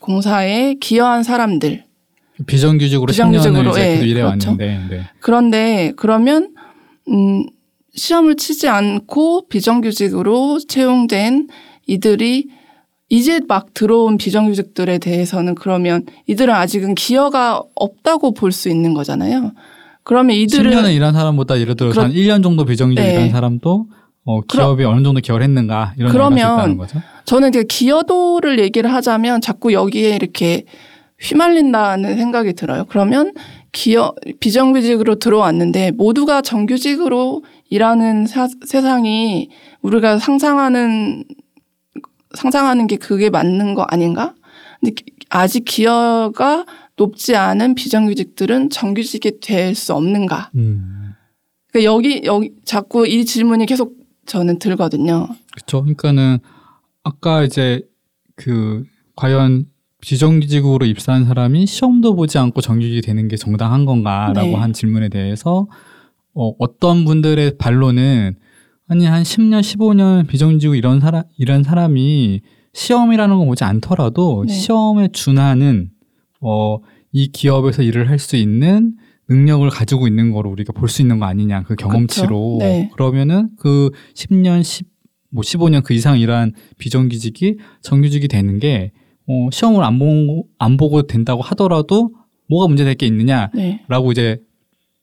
공사에 0.00 0.74
기여한 0.80 1.22
사람들 1.22 1.84
비정규직으로 2.46 3.10
비정규직으로, 3.10 3.70
10년을 3.70 3.70
이제 3.72 3.80
예, 3.80 3.92
계속 3.92 4.06
일해 4.06 4.22
그렇죠. 4.22 4.56
네. 4.56 4.80
그런데 5.20 5.92
그러면 5.94 6.54
음 7.08 7.46
시험을 8.00 8.36
치지 8.36 8.66
않고 8.66 9.48
비정규직으로 9.48 10.58
채용된 10.66 11.48
이들이 11.86 12.46
이제 13.10 13.40
막 13.46 13.74
들어온 13.74 14.16
비정규직들에 14.16 14.96
대해서는 14.98 15.54
그러면 15.54 16.06
이들은 16.26 16.54
아직은 16.54 16.94
기여가 16.94 17.62
없다고 17.74 18.32
볼 18.32 18.52
수 18.52 18.70
있는 18.70 18.94
거잖아요. 18.94 19.52
그러면 20.02 20.34
이들은 20.36 20.70
10년을 20.70 20.94
일한 20.94 21.12
사람보다 21.12 21.60
예를 21.60 21.76
들어서 21.76 22.02
한 22.02 22.12
1년 22.12 22.42
정도 22.42 22.64
비정규직 22.64 23.04
네. 23.04 23.12
일한 23.12 23.30
사람도 23.30 23.86
어, 24.24 24.40
기업이 24.42 24.82
어느 24.84 25.02
정도 25.02 25.20
기여를 25.20 25.44
했는가 25.44 25.92
이런 25.98 26.10
그러면 26.10 26.78
거죠. 26.78 27.00
저는 27.26 27.50
그 27.50 27.64
기여도를 27.64 28.60
얘기를 28.60 28.90
하자면 28.94 29.42
자꾸 29.42 29.74
여기에 29.74 30.16
이렇게 30.16 30.64
휘말린다는 31.20 32.16
생각이 32.16 32.54
들어요. 32.54 32.86
그러면 32.88 33.32
기여 33.72 34.14
비정규직으로 34.40 35.16
들어왔는데 35.16 35.92
모두가 35.92 36.42
정규직으로 36.42 37.44
일하는 37.68 38.26
사- 38.26 38.48
세상이 38.66 39.48
우리가 39.82 40.18
상상하는 40.18 41.24
상상하는 42.34 42.86
게 42.86 42.96
그게 42.96 43.30
맞는 43.30 43.74
거 43.74 43.82
아닌가? 43.82 44.34
근데 44.80 44.94
기- 44.94 45.04
아직 45.28 45.64
기여가 45.64 46.64
높지 46.96 47.36
않은 47.36 47.74
비정규직들은 47.74 48.70
정규직이 48.70 49.40
될 49.40 49.74
수 49.74 49.94
없는가? 49.94 50.50
음. 50.56 51.12
그러니까 51.72 51.92
여기 51.92 52.22
여기 52.24 52.52
자꾸 52.64 53.06
이 53.06 53.24
질문이 53.24 53.66
계속 53.66 53.94
저는 54.26 54.58
들거든요. 54.58 55.28
그렇죠. 55.52 55.82
그러니까는 55.82 56.38
아까 57.04 57.42
이제 57.44 57.82
그 58.36 58.84
과연 59.16 59.66
비정규직으로 60.00 60.86
입사한 60.86 61.24
사람이 61.26 61.66
시험도 61.66 62.14
보지 62.16 62.38
않고 62.38 62.60
정규직이 62.60 63.00
되는 63.02 63.28
게 63.28 63.36
정당한 63.36 63.84
건가라고 63.84 64.48
네. 64.48 64.54
한 64.54 64.72
질문에 64.72 65.08
대해서 65.08 65.66
어, 66.34 66.52
어떤 66.58 67.04
분들의 67.04 67.58
반론은 67.58 68.36
아니 68.88 69.06
한 69.06 69.22
10년, 69.22 69.60
15년 69.60 70.26
비정규직으로 70.26 70.76
이런 70.76 71.00
사람 71.00 71.22
이런 71.38 71.62
사람이 71.62 72.40
시험이라는 72.72 73.36
거 73.38 73.44
보지 73.44 73.64
않더라도 73.64 74.44
네. 74.46 74.52
시험에 74.52 75.08
준하는 75.12 75.90
어, 76.40 76.78
이 77.12 77.28
기업에서 77.28 77.82
일을 77.82 78.08
할 78.08 78.18
수 78.18 78.36
있는 78.36 78.94
능력을 79.28 79.68
가지고 79.70 80.08
있는 80.08 80.32
거로 80.32 80.50
우리가 80.50 80.72
볼 80.72 80.88
수 80.88 81.02
있는 81.02 81.18
거 81.18 81.26
아니냐 81.26 81.62
그 81.64 81.76
경험치로. 81.76 82.56
네. 82.60 82.90
그러면은 82.94 83.50
그 83.58 83.90
10년 84.14 84.62
10, 84.64 84.86
뭐 85.30 85.42
15년 85.42 85.84
그 85.84 85.94
이상 85.94 86.18
일한 86.18 86.52
비정규직이 86.78 87.58
정규직이 87.82 88.26
되는 88.28 88.58
게 88.58 88.92
어, 89.30 89.48
시험을 89.52 89.84
안 89.84 89.98
보고 90.00 90.48
안 90.58 90.76
보고 90.76 91.02
된다고 91.02 91.40
하더라도 91.42 92.10
뭐가 92.48 92.66
문제될 92.66 92.96
게 92.96 93.06
있느냐라고 93.06 93.52
네. 93.54 93.80
이제 94.10 94.40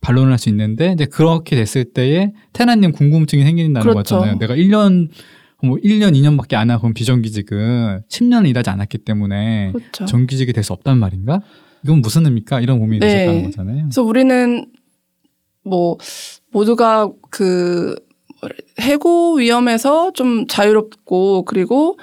반론을 0.02 0.32
할 0.32 0.38
수 0.38 0.50
있는데 0.50 0.92
이제 0.92 1.06
그렇게 1.06 1.56
됐을 1.56 1.86
때에 1.94 2.34
테나님 2.52 2.92
궁금증이 2.92 3.44
생긴다는 3.44 3.82
그렇죠. 3.90 4.18
거잖아요. 4.18 4.38
내가 4.38 4.56
1년 4.56 5.08
뭐 5.64 5.78
1년 5.78 6.12
2년밖에 6.14 6.56
안 6.56 6.70
하고 6.70 6.92
비정규직은 6.94 8.02
10년을 8.10 8.50
일하지 8.50 8.70
않았기 8.70 8.98
때문에 9.00 9.72
그렇죠. 9.74 10.06
정규직이 10.06 10.52
될 10.54 10.64
수 10.64 10.74
없단 10.74 10.98
말인가? 11.00 11.42
이건 11.86 12.02
무슨 12.02 12.26
의미입니까? 12.26 12.60
이런 12.60 12.80
고민이 12.80 13.00
네. 13.00 13.08
있었다는 13.08 13.44
거잖아요. 13.46 13.78
그래서 13.84 14.04
우리는 14.04 14.66
뭐 15.64 15.98
모두가 16.52 17.10
그 17.30 17.96
해고 18.82 19.38
위험에서 19.38 20.12
좀 20.12 20.48
자유롭고 20.48 21.44
그리고 21.46 21.98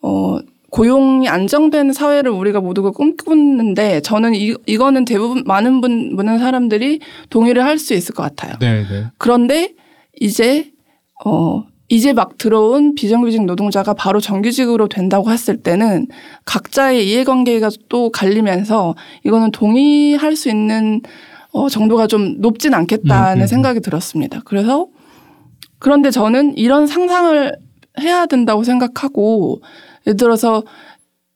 어 0.00 0.38
고용이 0.74 1.28
안정된 1.28 1.92
사회를 1.92 2.32
우리가 2.32 2.60
모두가 2.60 2.90
꿈꾸는데 2.90 4.00
저는 4.00 4.34
이 4.34 4.56
이거는 4.66 5.04
대부분 5.04 5.44
많은 5.46 5.80
분 5.80 6.16
많은 6.16 6.40
사람들이 6.40 6.98
동의를 7.30 7.62
할 7.62 7.78
수 7.78 7.94
있을 7.94 8.12
것 8.12 8.24
같아요. 8.24 8.56
네, 8.58 8.82
네. 8.82 9.06
그런데 9.16 9.72
이제 10.20 10.72
어 11.24 11.62
이제 11.88 12.12
막 12.12 12.38
들어온 12.38 12.96
비정규직 12.96 13.44
노동자가 13.44 13.94
바로 13.94 14.18
정규직으로 14.18 14.88
된다고 14.88 15.30
했을 15.30 15.58
때는 15.58 16.08
각자의 16.44 17.08
이해관계가 17.08 17.70
또 17.88 18.10
갈리면서 18.10 18.96
이거는 19.22 19.52
동의할 19.52 20.34
수 20.34 20.48
있는 20.48 21.02
어 21.52 21.68
정도가 21.68 22.08
좀 22.08 22.40
높진 22.40 22.74
않겠다는 22.74 23.38
음, 23.38 23.42
음. 23.42 23.46
생각이 23.46 23.78
들었습니다. 23.78 24.40
그래서 24.44 24.88
그런데 25.78 26.10
저는 26.10 26.56
이런 26.56 26.88
상상을 26.88 27.58
해야 28.00 28.26
된다고 28.26 28.64
생각하고 28.64 29.60
예를 30.06 30.16
들어서 30.16 30.62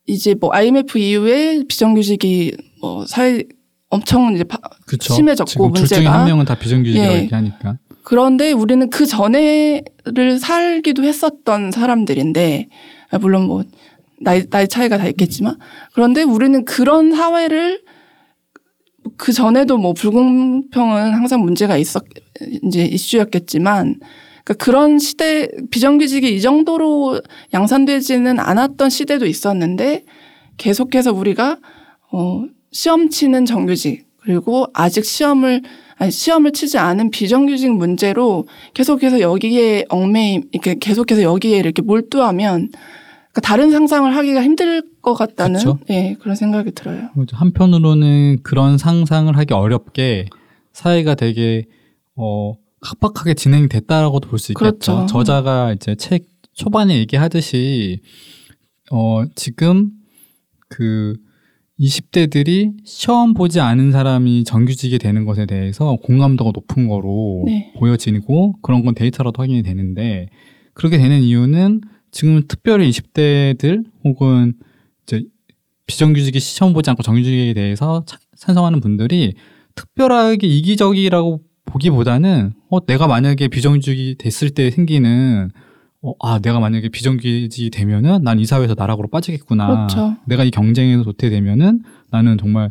이제 0.07 0.35
뭐 0.35 0.50
IMF 0.52 0.98
이후에 0.98 1.64
비정규직이 1.68 2.57
뭐 2.81 3.07
사회 3.07 3.44
엄청 3.90 4.35
이제 4.35 4.44
파- 4.44 4.59
그렇죠. 4.87 5.14
심해졌고 5.14 5.48
지금 5.50 5.72
둘 5.72 5.87
중에 5.87 5.98
문제가. 5.98 6.18
한 6.20 6.26
명은 6.26 6.44
다 6.44 6.54
비정규직이라고 6.59 7.12
예. 7.14 7.18
얘기하니까. 7.22 7.78
그런데 8.02 8.52
우리는 8.52 8.88
그 8.90 9.04
전에를 9.07 10.38
살기도 10.40 11.04
했었던 11.04 11.70
사람들인데 11.70 12.68
아, 13.11 13.18
물론 13.18 13.44
뭐 13.46 13.64
나이 14.20 14.48
나이 14.48 14.66
차이가 14.66 14.98
다 14.98 15.07
있겠지만 15.09 15.57
그런데 15.92 16.22
우리는 16.22 16.64
그런 16.64 17.14
사회를 17.14 17.83
그 19.16 19.33
전에도 19.33 19.76
뭐 19.78 19.92
불공평은 19.94 21.12
항상 21.14 21.40
문제가 21.42 21.76
있었 21.76 22.02
이제 22.64 22.85
이슈였겠지만 22.85 24.00
그러니까 24.49 24.65
그런 24.65 24.99
시대 24.99 25.49
비정규직이 25.71 26.35
이 26.35 26.41
정도로 26.41 27.21
양산되지는 27.53 28.41
않았던 28.41 28.89
시대도 28.89 29.27
있었는데 29.27 30.05
계속해서 30.57 31.13
우리가 31.13 31.59
어 32.11 32.45
시험 32.73 33.11
치는 33.11 33.45
정규직 33.45 34.07
그리고 34.23 34.67
아직 34.73 35.05
시험을 35.05 35.63
아니 35.99 36.11
시험을 36.11 36.53
치지 36.53 36.79
않은 36.79 37.11
비정규직 37.11 37.73
문제로 37.73 38.47
계속해서 38.73 39.21
여기에 39.21 39.85
얽매임 39.91 40.45
이렇게 40.53 40.77
계속해서 40.77 41.23
여기에 41.23 41.59
이렇게 41.59 41.83
몰두하면 41.83 42.71
그러니까 42.71 43.41
다른 43.43 43.71
상상을 43.71 44.17
하기가 44.17 44.43
힘들 44.43 44.83
것 45.03 45.13
같다는 45.13 45.59
그쵸. 45.59 45.79
예 45.91 46.17
그런 46.21 46.35
생각이 46.35 46.71
들어요. 46.73 47.11
한편으로는 47.33 48.39
그런 48.43 48.79
상상을 48.79 49.37
하기 49.37 49.53
어렵게 49.53 50.27
사회가 50.73 51.17
되게 51.17 51.67
어 52.17 52.55
각박하게 52.81 53.35
진행됐다라고도 53.35 54.29
볼 54.29 54.38
수 54.38 54.53
있겠죠. 54.53 54.71
그렇죠. 54.79 55.07
저자가 55.07 55.73
이제 55.73 55.95
책 55.97 56.27
초반에 56.55 56.99
얘기하듯이 56.99 58.01
어 58.91 59.25
지금 59.35 59.91
그 60.69 61.14
20대들이 61.81 62.73
시험 62.85 63.35
보지 63.35 63.61
않은 63.61 63.93
사람이 63.93 64.43
정규직이 64.45 64.99
되는 64.99 65.25
것에 65.25 65.47
대해서 65.47 65.97
공감도가 66.03 66.51
높은 66.53 66.88
거로 66.88 67.45
네. 67.47 67.73
보여지고 67.79 68.55
그런 68.62 68.85
건 68.85 68.95
데이터로도 68.95 69.41
확인이 69.41 69.62
되는데 69.62 70.29
그렇게 70.75 70.99
되는 70.99 71.21
이유는 71.21 71.81
지금 72.11 72.43
특별히 72.49 72.91
20대들 72.91 73.85
혹은 74.05 74.55
이제 75.05 75.23
비정규직이 75.87 76.41
시험 76.41 76.73
보지 76.73 76.91
않고 76.91 77.03
정규직에 77.05 77.55
대해서 77.55 78.03
차- 78.07 78.19
찬성하는 78.37 78.81
분들이 78.81 79.35
특별하게 79.77 80.49
이기적이라고 80.49 81.41
보기보다는 81.68 82.52
어 82.70 82.85
내가 82.87 83.07
만약에 83.07 83.48
비정규직이 83.48 84.16
됐을 84.18 84.50
때 84.50 84.70
생기는 84.70 85.50
어, 86.02 86.12
아 86.20 86.38
내가 86.40 86.61
만약에 86.61 86.88
비정규직이 86.90 87.70
되면은 87.70 88.22
난 88.22 88.38
이 88.38 88.46
사회에서 88.46 88.74
나락으로 88.76 89.09
빠지겠구나. 89.09 89.66
그렇죠. 89.87 90.16
내가 90.26 90.44
이 90.44 90.50
경쟁에서 90.50 91.02
도태되면은 91.04 91.83
나는 92.11 92.38
정말 92.38 92.70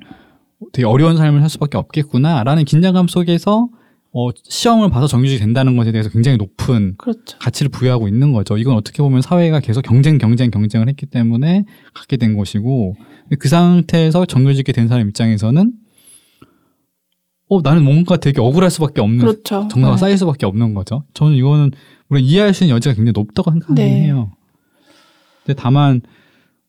되게 0.74 0.86
어려운 0.88 1.18
삶을 1.18 1.40
살 1.42 1.50
수밖에 1.50 1.78
없겠구나라는 1.78 2.64
긴장감 2.66 3.08
속에서 3.08 3.70
어, 4.14 4.30
시험을 4.44 4.90
봐서 4.90 5.06
정규직이 5.06 5.40
된다는 5.40 5.76
것에 5.78 5.92
대해서 5.92 6.10
굉장히 6.10 6.38
높은 6.38 6.96
그렇죠. 6.98 7.38
가치를 7.40 7.70
부여하고 7.70 8.08
있는 8.08 8.32
거죠. 8.32 8.58
이건 8.58 8.76
어떻게 8.76 9.04
보면 9.04 9.22
사회가 9.22 9.60
계속 9.60 9.82
경쟁, 9.82 10.18
경쟁, 10.18 10.50
경쟁을 10.50 10.88
했기 10.88 11.06
때문에 11.06 11.66
갖게 11.94 12.18
된 12.18 12.36
것이고 12.36 12.96
그 13.38 13.48
상태에서 13.48 14.26
정규직이 14.26 14.72
된 14.74 14.88
사람 14.88 15.08
입장에서는 15.10 15.74
어 17.50 17.62
나는 17.62 17.84
뭔가 17.84 18.18
되게 18.18 18.42
억울할 18.42 18.70
수밖에 18.70 19.02
없는 19.02 19.20
그렇죠. 19.20 19.68
정서가 19.70 19.92
네. 19.92 19.98
쌓일 19.98 20.18
수밖에 20.18 20.46
없는 20.46 20.74
거죠. 20.74 21.04
저는 21.14 21.36
이거는 21.36 21.72
우리 22.10 22.22
이해할 22.24 22.54
수 22.54 22.64
있는 22.64 22.76
여지가 22.76 22.96
굉장히 22.96 23.14
높다고 23.14 23.52
생각하긴 23.52 23.76
네. 23.76 24.04
해요. 24.04 24.32
근데 25.46 25.60
다만 25.60 26.02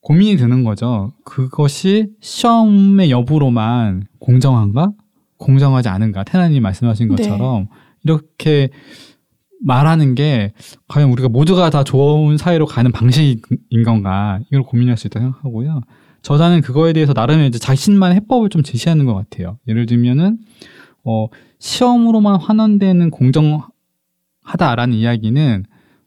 고민이 0.01 0.37
드는 0.37 0.63
거죠. 0.65 1.13
그것이 1.25 2.09
시험의 2.21 3.11
여부로만 3.11 4.05
공정한가? 4.21 4.93
공정하지 5.37 5.89
않은가? 5.89 6.25
테나님 6.25 6.63
말씀하신 6.63 7.09
네. 7.09 7.17
것처럼 7.17 7.69
이렇게 8.05 8.71
말하는 9.61 10.15
게 10.15 10.53
과연 10.87 11.11
우리가 11.11 11.29
모두가 11.29 11.71
다 11.71 11.83
좋은 11.83 12.37
사회로 12.37 12.67
가는 12.67 12.93
방식인 12.93 13.41
건가? 13.85 14.39
이걸 14.49 14.63
고민할 14.63 14.97
수 14.97 15.09
있다고 15.09 15.25
생각하고요. 15.25 15.81
저자는 16.29 16.61
그거에 16.61 16.93
대해서 16.93 17.15
나름의 17.15 17.49
이제 17.49 17.59
자신만의 17.59 18.17
해법을 18.17 18.51
좀 18.51 18.63
제시하는 18.63 19.07
것 19.07 19.15
같아요. 19.15 19.59
예를 19.67 19.87
들면은 19.87 20.37
어, 21.03 21.29
시험으로만 21.59 22.39
환원되는 22.39 23.11
공정하다라는 23.11 24.93
이야기는 24.93 25.65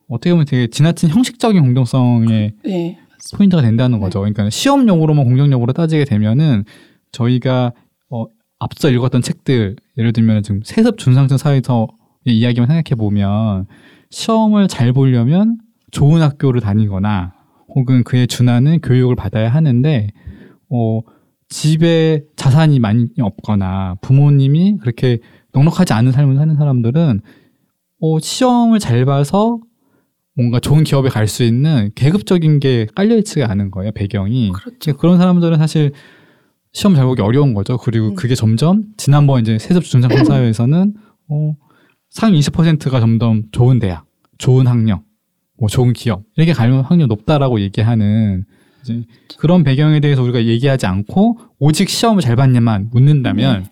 어떻게 0.10 0.30
보면 0.30 0.46
되게 0.46 0.68
지나친 0.68 1.10
형식적인 1.10 1.64
공정성의 1.64 2.54
예. 2.68 3.00
포인트가 3.36 3.64
된다는 3.64 3.98
네. 3.98 4.04
거죠. 4.04 4.20
그러니까 4.20 4.48
시험용으로만 4.52 5.26
공정력으로 5.26 5.74
따지게 5.74 6.06
되면은 6.06 6.66
저희가 7.12 7.72
어, 8.12 8.26
앞서 8.60 8.92
읽었던 8.92 9.24
책들 9.24 9.76
예를 9.98 10.14
들면 10.14 10.44
지금 10.44 10.62
세습 10.64 11.00
준상층 11.00 11.38
사회에서의 11.38 11.88
이야기만 12.28 12.68
생각해 12.68 12.96
보면 12.96 13.66
시험을 14.12 14.68
잘 14.68 14.94
보려면 14.94 15.58
좋은 15.90 16.22
학교를 16.22 16.62
다니거나 16.62 17.34
혹은 17.76 18.04
그에 18.04 18.26
준하는 18.26 18.82
교육을 18.82 19.16
받아야 19.16 19.50
하는데 19.50 20.08
어, 20.70 21.02
집에 21.50 22.24
자산이 22.36 22.80
많이 22.80 23.08
없거나 23.20 23.96
부모님이 24.02 24.78
그렇게 24.78 25.20
넉넉하지 25.54 25.94
않은 25.94 26.12
삶을 26.12 26.36
사는 26.38 26.56
사람들은 26.56 27.22
어, 28.02 28.20
시험을 28.20 28.80
잘 28.80 29.06
봐서 29.06 29.60
뭔가 30.36 30.60
좋은 30.60 30.84
기업에 30.84 31.10
갈 31.10 31.28
수 31.28 31.44
있는 31.44 31.92
계급적인 31.96 32.60
게 32.60 32.88
깔려있지가 32.96 33.50
않은 33.52 33.70
거예요, 33.70 33.92
배경이. 33.92 34.52
그렇죠. 34.54 34.96
그런 34.98 35.18
사람들은 35.18 35.58
사실 35.58 35.92
시험 36.74 36.96
잘 36.96 37.06
보기 37.06 37.22
어려운 37.22 37.54
거죠. 37.54 37.78
그리고 37.78 38.10
음. 38.10 38.16
그게 38.16 38.34
점점 38.34 38.86
지난번 38.98 39.42
이제 39.42 39.60
세습 39.60 39.84
준상품 39.84 40.24
사회에서는 40.24 40.94
어, 41.30 41.56
상위 42.10 42.40
20%가 42.40 43.00
점점 43.02 43.44
좋은 43.52 43.80
대학, 43.80 44.06
좋은 44.38 44.68
학력, 44.68 45.04
뭐 45.62 45.70
좋은 45.70 45.94
기업 45.94 46.24
이렇게 46.36 46.54
갈 46.54 46.72
확률 46.74 47.08
높다라고 47.08 47.62
얘기하는 47.62 48.46
이제 48.82 49.04
그런 49.38 49.64
배경에 49.64 50.00
대해서 50.00 50.24
우리가 50.24 50.44
얘기하지 50.46 50.88
않고 50.88 51.38
오직 51.60 51.88
시험을 51.88 52.24
잘 52.24 52.36
봤냐만 52.36 52.90
묻는다면 52.92 53.62
네. 53.64 53.70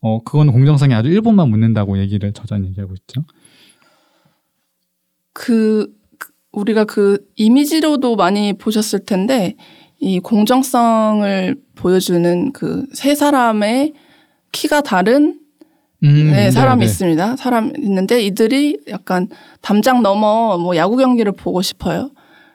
어 0.00 0.22
그건 0.24 0.50
공정성이 0.50 0.94
아주 0.94 1.10
일부만 1.10 1.50
묻는다고 1.50 1.98
얘기를 1.98 2.32
저자는 2.32 2.66
얘기하고 2.68 2.94
있죠. 2.94 3.26
그 5.34 5.94
그- 6.18 6.32
우리가 6.52 6.84
그 6.84 7.18
이미지로도 7.36 8.16
많이 8.16 8.54
보셨을 8.54 9.04
텐데 9.04 9.56
이 10.00 10.18
공정성을 10.18 11.56
보여주는 11.74 12.52
그 12.52 12.86
세 12.94 13.14
사람의 13.14 13.92
키가 14.50 14.80
다른 14.80 15.40
음, 16.02 16.30
네, 16.32 16.50
사람이 16.50 16.80
네. 16.80 16.86
있습니다. 16.86 17.36
사람 17.36 17.72
있는데 17.78 18.22
이들이 18.22 18.78
약간 18.88 19.28
담장 19.60 20.02
넘어 20.02 20.58
뭐 20.58 20.76
야구 20.76 20.96
경기를 20.96 21.32
보고 21.32 21.62
싶어요. 21.62 22.10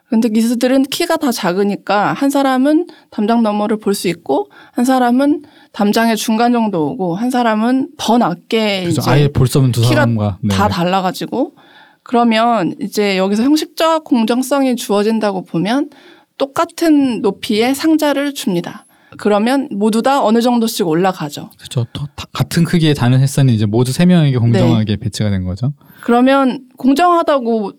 근데 0.08 0.30
기수들은 0.30 0.84
키가 0.84 1.18
다 1.18 1.30
작으니까 1.30 2.14
한 2.14 2.30
사람은 2.30 2.86
담장 3.10 3.42
너머를 3.42 3.78
볼 3.78 3.94
수 3.94 4.08
있고 4.08 4.48
한 4.72 4.84
사람은 4.86 5.42
담장의 5.72 6.16
중간 6.16 6.52
정도 6.52 6.86
오고 6.88 7.14
한 7.14 7.30
사람은 7.30 7.90
더 7.98 8.16
낮게 8.16 8.84
그죠. 8.84 9.00
이제 9.02 9.10
아예 9.10 9.28
볼 9.28 9.46
수 9.46 9.58
없는 9.58 9.72
두 9.72 9.82
키가 9.82 9.94
사람과 9.94 10.38
네, 10.42 10.54
다 10.54 10.68
네. 10.68 10.74
달라가지고 10.74 11.54
그러면 12.02 12.74
이제 12.80 13.18
여기서 13.18 13.42
형식적 13.42 14.04
공정성이 14.04 14.76
주어진다고 14.76 15.44
보면 15.44 15.90
똑같은 16.38 17.20
높이의 17.20 17.74
상자를 17.74 18.32
줍니다. 18.32 18.86
그러면 19.16 19.68
모두 19.72 20.02
다 20.02 20.22
어느 20.22 20.40
정도씩 20.42 20.86
올라가죠. 20.86 21.50
그렇죠. 21.58 21.86
같은 22.32 22.64
크기의 22.64 22.94
다른 22.94 23.20
햇살은 23.20 23.52
이제 23.52 23.64
모두 23.66 23.92
세 23.92 24.04
명에게 24.06 24.36
공정하게 24.38 24.84
네. 24.84 24.96
배치가 24.96 25.30
된 25.30 25.44
거죠. 25.44 25.72
그러면 26.02 26.60
공정하다고 26.76 27.72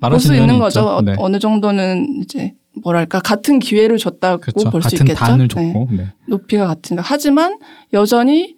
볼 0.00 0.20
수 0.20 0.34
있는 0.34 0.58
거죠. 0.58 0.80
어- 0.86 1.02
네. 1.02 1.14
어느 1.18 1.38
정도는 1.38 2.22
이제 2.22 2.54
뭐랄까 2.82 3.18
같은 3.20 3.58
기회를 3.58 3.98
줬다고 3.98 4.40
그렇죠. 4.40 4.70
볼수 4.70 4.90
같은 4.90 5.06
있겠죠. 5.06 5.18
단을 5.18 5.48
네. 5.48 5.72
줬고. 5.72 5.88
네. 5.90 6.12
높이가 6.28 6.66
같으니까 6.68 7.02
하지만 7.04 7.58
여전히 7.92 8.56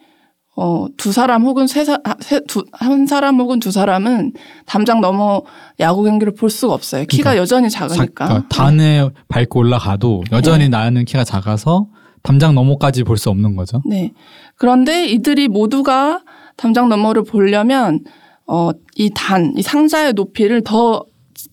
어, 0.56 0.86
두 0.98 1.10
사람 1.12 1.44
혹은 1.44 1.66
세 1.66 1.84
사, 1.86 1.98
아, 2.04 2.14
세, 2.20 2.40
두, 2.46 2.64
한 2.72 3.06
사람 3.06 3.38
혹은 3.40 3.60
두 3.60 3.70
사람은 3.70 4.34
담장 4.66 5.00
넘어 5.00 5.42
야구 5.78 6.02
경기를 6.02 6.34
볼 6.34 6.50
수가 6.50 6.74
없어요. 6.74 7.04
키가 7.06 7.30
그러니까 7.30 7.40
여전히 7.40 7.70
자- 7.70 7.88
작으니까. 7.88 8.26
그러니까 8.26 8.48
단에 8.50 9.08
밟고 9.28 9.60
올라가도 9.60 10.24
여전히 10.32 10.68
나는 10.68 11.06
키가 11.06 11.24
작아서 11.24 11.86
담장 12.22 12.54
너머까지 12.54 13.04
볼 13.04 13.16
수 13.16 13.30
없는 13.30 13.56
거죠. 13.56 13.82
네. 13.86 14.12
그런데 14.56 15.06
이들이 15.06 15.48
모두가 15.48 16.22
담장 16.56 16.88
너머를 16.88 17.24
보려면 17.24 18.00
어, 18.46 18.70
이 18.96 19.10
단, 19.14 19.54
이 19.56 19.62
상자의 19.62 20.12
높이를 20.12 20.62
더 20.62 21.04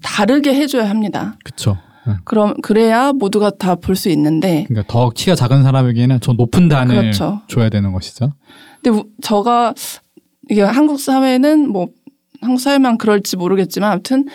다르게 0.01 0.53
해줘야 0.53 0.89
합니다. 0.89 1.38
그렇죠. 1.43 1.77
그럼 2.23 2.53
그래야 2.62 3.12
모두가 3.12 3.49
다 3.51 3.75
볼 3.75 3.95
수 3.95 4.10
있는데 4.10 4.63
그러니까 4.69 4.91
더 4.91 5.10
키가 5.10 5.36
작은 5.36 5.63
사람에게는 5.63 6.19
저 6.21 6.32
높은 6.34 6.69
단을 6.69 6.95
그렇죠. 6.95 7.41
줘야 7.49 7.67
되는 7.69 7.91
것이죠. 7.91 8.32
근데 8.82 8.97
우- 8.97 9.06
저가 9.21 9.73
이게 10.49 10.62
한국 10.62 10.99
사회는 11.01 11.69
뭐 11.69 11.88
한국 12.41 12.60
사회만 12.62 12.97
그럴지 12.97 13.36
모르겠지만 13.36 13.91
아무튼 13.91 14.25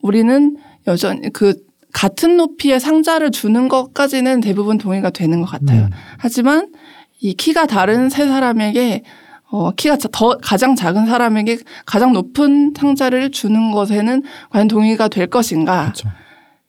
우리는 0.00 0.56
여전히 0.86 1.30
그 1.30 1.54
같은 1.92 2.36
높이의 2.36 2.80
상자를 2.80 3.30
주는 3.30 3.68
것까지는 3.68 4.40
대부분 4.40 4.78
동의가 4.78 5.10
되는 5.10 5.40
것 5.40 5.46
같아요. 5.50 5.84
음. 5.84 5.90
하지만 6.18 6.72
이 7.20 7.34
키가 7.34 7.66
다른 7.66 8.08
세 8.10 8.26
사람에게 8.26 9.02
어, 9.50 9.70
키가 9.72 9.96
자- 9.96 10.08
더 10.12 10.36
가장 10.42 10.76
작은 10.76 11.06
사람에게 11.06 11.58
가장 11.86 12.12
높은 12.12 12.74
상자를 12.76 13.30
주는 13.30 13.70
것에는 13.72 14.22
과연 14.50 14.68
동의가 14.68 15.08
될 15.08 15.26
것인가? 15.26 15.82
그렇죠. 15.84 16.10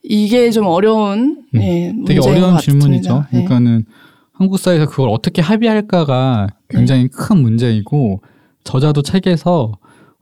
이게 0.02 0.50
좀 0.50 0.66
어려운 0.66 1.44
음. 1.54 1.62
예, 1.62 1.94
되게 2.08 2.22
어려운 2.26 2.54
것 2.56 2.62
질문이죠. 2.62 3.26
예. 3.34 3.44
그러니까는 3.44 3.86
한국 4.32 4.58
사회에서 4.58 4.86
그걸 4.88 5.10
어떻게 5.10 5.42
합의할까가 5.42 6.48
굉장히 6.70 7.04
네. 7.04 7.10
큰 7.12 7.42
문제이고 7.42 8.22
저자도 8.64 9.02
책에서 9.02 9.74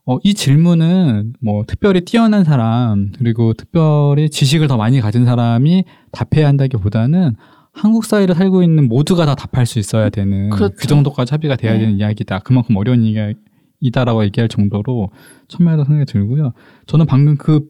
어, 0.07 0.17
이 0.23 0.33
질문은 0.33 1.33
뭐 1.41 1.65
특별히 1.67 1.99
뛰어난 2.01 2.45
사람 2.45 3.11
그리고 3.17 3.53
특별히 3.53 4.29
지식을 4.29 4.69
더 4.69 4.77
많이 4.77 5.01
가진 5.01 5.25
사람이 5.25 5.83
답해야 6.13 6.47
한다기보다는 6.47 7.35
한국 7.73 8.05
사회를 8.05 8.33
살고 8.33 8.63
있는 8.63 8.87
모두가 8.87 9.25
다 9.25 9.35
답할 9.35 9.65
수 9.65 9.79
있어야 9.79 10.09
되는 10.09 10.49
그 10.49 10.57
그렇죠. 10.57 10.87
정도까지 10.87 11.31
합의가 11.33 11.57
돼야 11.57 11.73
네. 11.73 11.79
되는 11.79 11.97
이야기다. 11.97 12.39
그만큼 12.39 12.77
어려운 12.77 13.03
이야기다라고 13.03 14.23
얘기할 14.23 14.47
정도로 14.47 15.11
첨예하다 15.49 15.83
생각이 15.83 16.09
들고요. 16.09 16.53
저는 16.85 17.05
방금 17.05 17.35
그, 17.35 17.65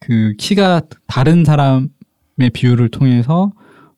그 0.00 0.34
키가 0.38 0.82
다른 1.06 1.46
사람의 1.46 1.88
비율을 2.52 2.90
통해서 2.90 3.52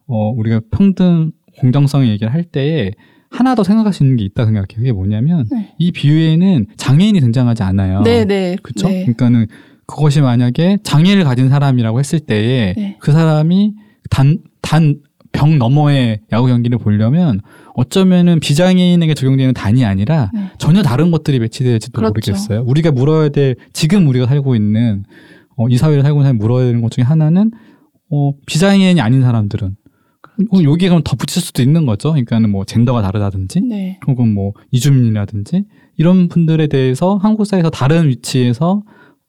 어, 0.06 0.30
우리가 0.30 0.60
평등 0.70 1.32
공정성 1.58 2.06
얘기를 2.06 2.32
할 2.32 2.44
때에 2.44 2.92
하나 3.32 3.54
더 3.54 3.64
생각할 3.64 3.92
수 3.92 4.02
있는 4.02 4.16
게 4.16 4.24
있다 4.24 4.44
생각해요. 4.44 4.66
그게 4.74 4.92
뭐냐면 4.92 5.46
네. 5.50 5.74
이 5.78 5.90
비유에는 5.92 6.66
장애인이 6.76 7.20
등장하지 7.20 7.62
않아요. 7.62 8.02
네, 8.02 8.24
네. 8.24 8.56
그렇죠? 8.62 8.88
네. 8.88 9.02
그러니까는 9.02 9.46
그것이 9.86 10.20
만약에 10.20 10.78
장애를 10.82 11.24
가진 11.24 11.48
사람이라고 11.48 11.98
했을 11.98 12.20
때에 12.20 12.74
네. 12.76 12.96
그 13.00 13.12
사람이 13.12 13.74
단 14.10 14.38
단 14.62 15.00
병 15.32 15.58
너머의 15.58 16.20
야구 16.30 16.46
경기를 16.46 16.76
보려면 16.78 17.40
어쩌면은 17.74 18.38
비장애인에게 18.38 19.14
적용되는 19.14 19.54
단이 19.54 19.82
아니라 19.84 20.30
네. 20.34 20.50
전혀 20.58 20.82
다른 20.82 21.10
것들이 21.10 21.38
배치될지도 21.38 21.92
그렇죠. 21.96 22.10
모르겠어요. 22.12 22.62
우리가 22.66 22.92
물어야 22.92 23.30
될 23.30 23.56
지금 23.72 24.06
우리가 24.08 24.26
살고 24.26 24.54
있는 24.54 25.04
어, 25.56 25.68
이 25.68 25.78
사회를 25.78 26.02
살고 26.02 26.18
있는 26.18 26.24
사람이 26.24 26.38
물어야 26.38 26.66
되는 26.66 26.82
것 26.82 26.90
중에 26.90 27.02
하나는 27.02 27.50
어, 28.10 28.32
비장애인이 28.46 29.00
아닌 29.00 29.22
사람들은 29.22 29.68
어, 29.68 29.72
여기에 30.38 30.88
그럼 30.88 31.02
덧붙일 31.04 31.42
수도 31.42 31.62
있는 31.62 31.86
거죠. 31.86 32.10
그러니까는 32.10 32.50
뭐 32.50 32.64
젠더가 32.64 33.02
다르다든지 33.02 33.60
네. 33.62 34.00
혹은 34.06 34.32
뭐 34.32 34.52
이주민이라든지 34.70 35.64
이런 35.96 36.28
분들에 36.28 36.66
대해서 36.68 37.16
한국 37.16 37.44
사회에서 37.44 37.70
다른 37.70 38.08
위치에서 38.08 38.82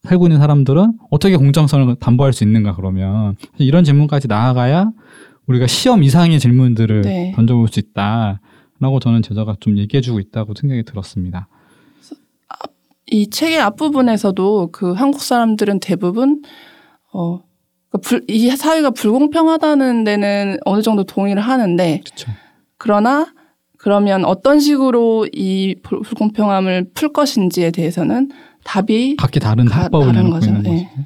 살고 0.03 0.27
있는 0.27 0.39
사람들은 0.39 0.93
어떻게 1.11 1.35
공정성을 1.37 1.95
담보할 1.95 2.33
수 2.33 2.43
있는가 2.43 2.75
그러면 2.75 3.35
이런 3.57 3.83
질문까지 3.83 4.27
나아가야 4.27 4.91
우리가 5.47 5.67
시험 5.67 6.03
이상의 6.03 6.39
질문들을 6.39 7.01
네. 7.01 7.33
던져볼 7.35 7.67
수 7.67 7.79
있다라고 7.79 8.99
저는 9.01 9.21
제자가 9.21 9.57
좀 9.59 9.77
얘기해주고 9.77 10.19
있다고 10.19 10.53
생각이 10.59 10.83
들었습니다. 10.83 11.47
이 13.07 13.29
책의 13.29 13.59
앞부분에서도 13.59 14.69
그 14.71 14.93
한국 14.93 15.21
사람들은 15.21 15.79
대부분 15.81 16.41
어, 17.13 17.43
불- 18.01 18.23
이 18.27 18.49
사회가 18.49 18.89
불공평하다는 18.91 20.03
데는 20.03 20.57
어느 20.65 20.81
정도 20.81 21.03
동의를 21.03 21.41
하는데 21.41 22.01
그렇죠. 22.03 22.31
그러나 22.77 23.27
그러면 23.77 24.25
어떤 24.25 24.59
식으로 24.59 25.27
이 25.33 25.75
불- 25.83 26.01
불공평함을 26.01 26.91
풀 26.93 27.11
것인지에 27.13 27.71
대해서는 27.71 28.31
답이 28.63 29.17
각기 29.17 29.39
다른 29.39 29.65
가- 29.65 29.83
합법을 29.83 30.07
다른 30.07 30.21
내놓고 30.23 30.35
거죠. 30.39 30.47
있는 30.49 30.63
네. 30.63 30.69
거죠. 30.95 31.03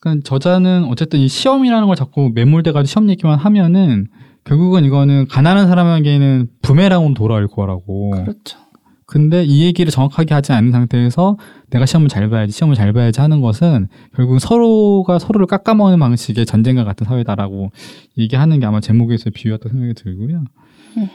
그러니까 0.00 0.22
저자는 0.28 0.84
어쨌든 0.84 1.18
이 1.20 1.28
시험이라는 1.28 1.86
걸 1.86 1.96
자꾸 1.96 2.30
매몰돼가지고 2.34 2.86
시험 2.86 3.10
얘기만 3.10 3.38
하면은 3.38 4.06
결국은 4.44 4.84
이거는 4.84 5.26
가난한 5.28 5.66
사람에게는 5.68 6.48
부메랑으로 6.62 7.14
돌아올 7.14 7.48
거라고. 7.48 8.10
그렇죠. 8.10 8.58
근데 9.06 9.44
이 9.44 9.64
얘기를 9.64 9.90
정확하게 9.90 10.34
하지 10.34 10.52
않은 10.52 10.72
상태에서 10.72 11.36
내가 11.70 11.86
시험을 11.86 12.08
잘 12.08 12.28
봐야지, 12.30 12.52
시험을 12.52 12.74
잘 12.74 12.92
봐야지 12.92 13.20
하는 13.20 13.40
것은 13.40 13.88
결국 14.14 14.38
서로가 14.38 15.18
서로를 15.18 15.46
깎아먹는 15.46 15.98
방식의 15.98 16.46
전쟁과 16.46 16.84
같은 16.84 17.06
사회다라고 17.06 17.70
얘기하는 18.16 18.60
게 18.60 18.66
아마 18.66 18.80
제목에서 18.80 19.30
비유였다고 19.30 19.68
생각이 19.68 19.94
들고요. 19.94 20.44
음. 20.96 21.08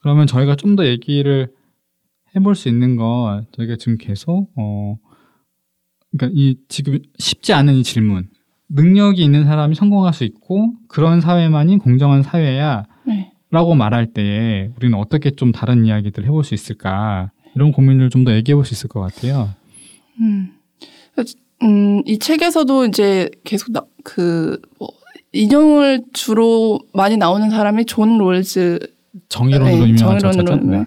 그러면 0.00 0.26
저희가 0.26 0.56
좀 0.56 0.76
더 0.76 0.86
얘기를 0.86 1.48
해볼 2.36 2.54
수 2.54 2.68
있는 2.68 2.96
건 2.96 3.46
저희가 3.52 3.76
지금 3.76 3.96
계속 3.98 4.50
어 4.56 4.96
그러니까 6.12 6.38
이 6.38 6.56
지금 6.68 6.98
쉽지 7.18 7.52
않은 7.52 7.74
이 7.74 7.82
질문 7.82 8.28
능력이 8.68 9.22
있는 9.22 9.44
사람이 9.44 9.74
성공할 9.74 10.12
수 10.12 10.24
있고 10.24 10.72
그런 10.88 11.20
사회만이 11.20 11.78
공정한 11.78 12.22
사회야 12.22 12.82
네. 12.82 12.92
라고 13.50 13.74
말할 13.74 14.12
때에 14.12 14.70
우리는 14.76 14.96
어떻게 14.98 15.30
좀 15.30 15.52
다른 15.52 15.86
이야기들을 15.86 16.26
해볼 16.28 16.44
수 16.44 16.54
있을까 16.54 17.30
이런 17.54 17.72
고민을 17.72 18.10
좀 18.10 18.24
더 18.24 18.32
얘기해 18.34 18.54
볼 18.54 18.64
수 18.64 18.74
있을 18.74 18.88
것 18.88 19.00
같아요. 19.00 19.50
음. 20.20 20.54
음, 21.62 22.02
이 22.06 22.18
책에서도 22.20 22.84
이제 22.86 23.28
계속 23.42 23.72
나, 23.72 23.82
그, 24.04 24.60
뭐, 24.78 24.88
인용을 25.32 26.04
주로 26.12 26.78
많이 26.92 27.16
나오는 27.16 27.50
사람이 27.50 27.86
존 27.86 28.16
롤즈 28.18 28.78
정의론으로 29.28 29.84
네, 29.84 29.88
유명한 29.90 30.18
정의론으로 30.20 30.44
저자죠. 30.56 30.70
네. 30.70 30.84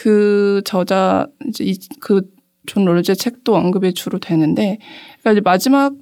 그 0.00 0.62
저자 0.64 1.28
이제 1.46 1.64
이, 1.64 1.78
그 2.00 2.22
존 2.66 2.84
롤즈의 2.84 3.16
책도 3.16 3.54
언급이 3.56 3.94
주로 3.94 4.18
되는데 4.18 4.78
그러니까 5.20 5.32
이제 5.32 5.40
마지막 5.40 5.94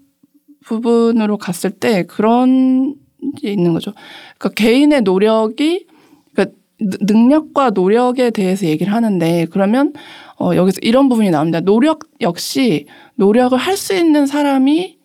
부분으로 0.64 1.38
갔을 1.38 1.70
때 1.70 2.02
그런 2.04 2.94
게 2.94 3.00
있는 3.42 3.72
거죠. 3.72 3.92
그러니까 4.38 4.48
개인의 4.62 5.02
노력이 5.02 5.86
그러니까 6.34 6.56
느- 6.80 6.96
능력과 7.00 7.70
노력에 7.70 8.30
대해서 8.30 8.66
얘기를 8.66 8.92
하는데 8.92 9.46
그러면 9.50 9.92
어, 10.40 10.54
여기서 10.54 10.78
이런 10.82 11.08
부분이 11.08 11.30
나옵니다. 11.30 11.60
노력 11.60 12.00
역시 12.20 12.86
노력을 13.16 13.56
할 13.58 13.76
수 13.76 13.94
있는 13.94 14.26
사람이 14.26 14.98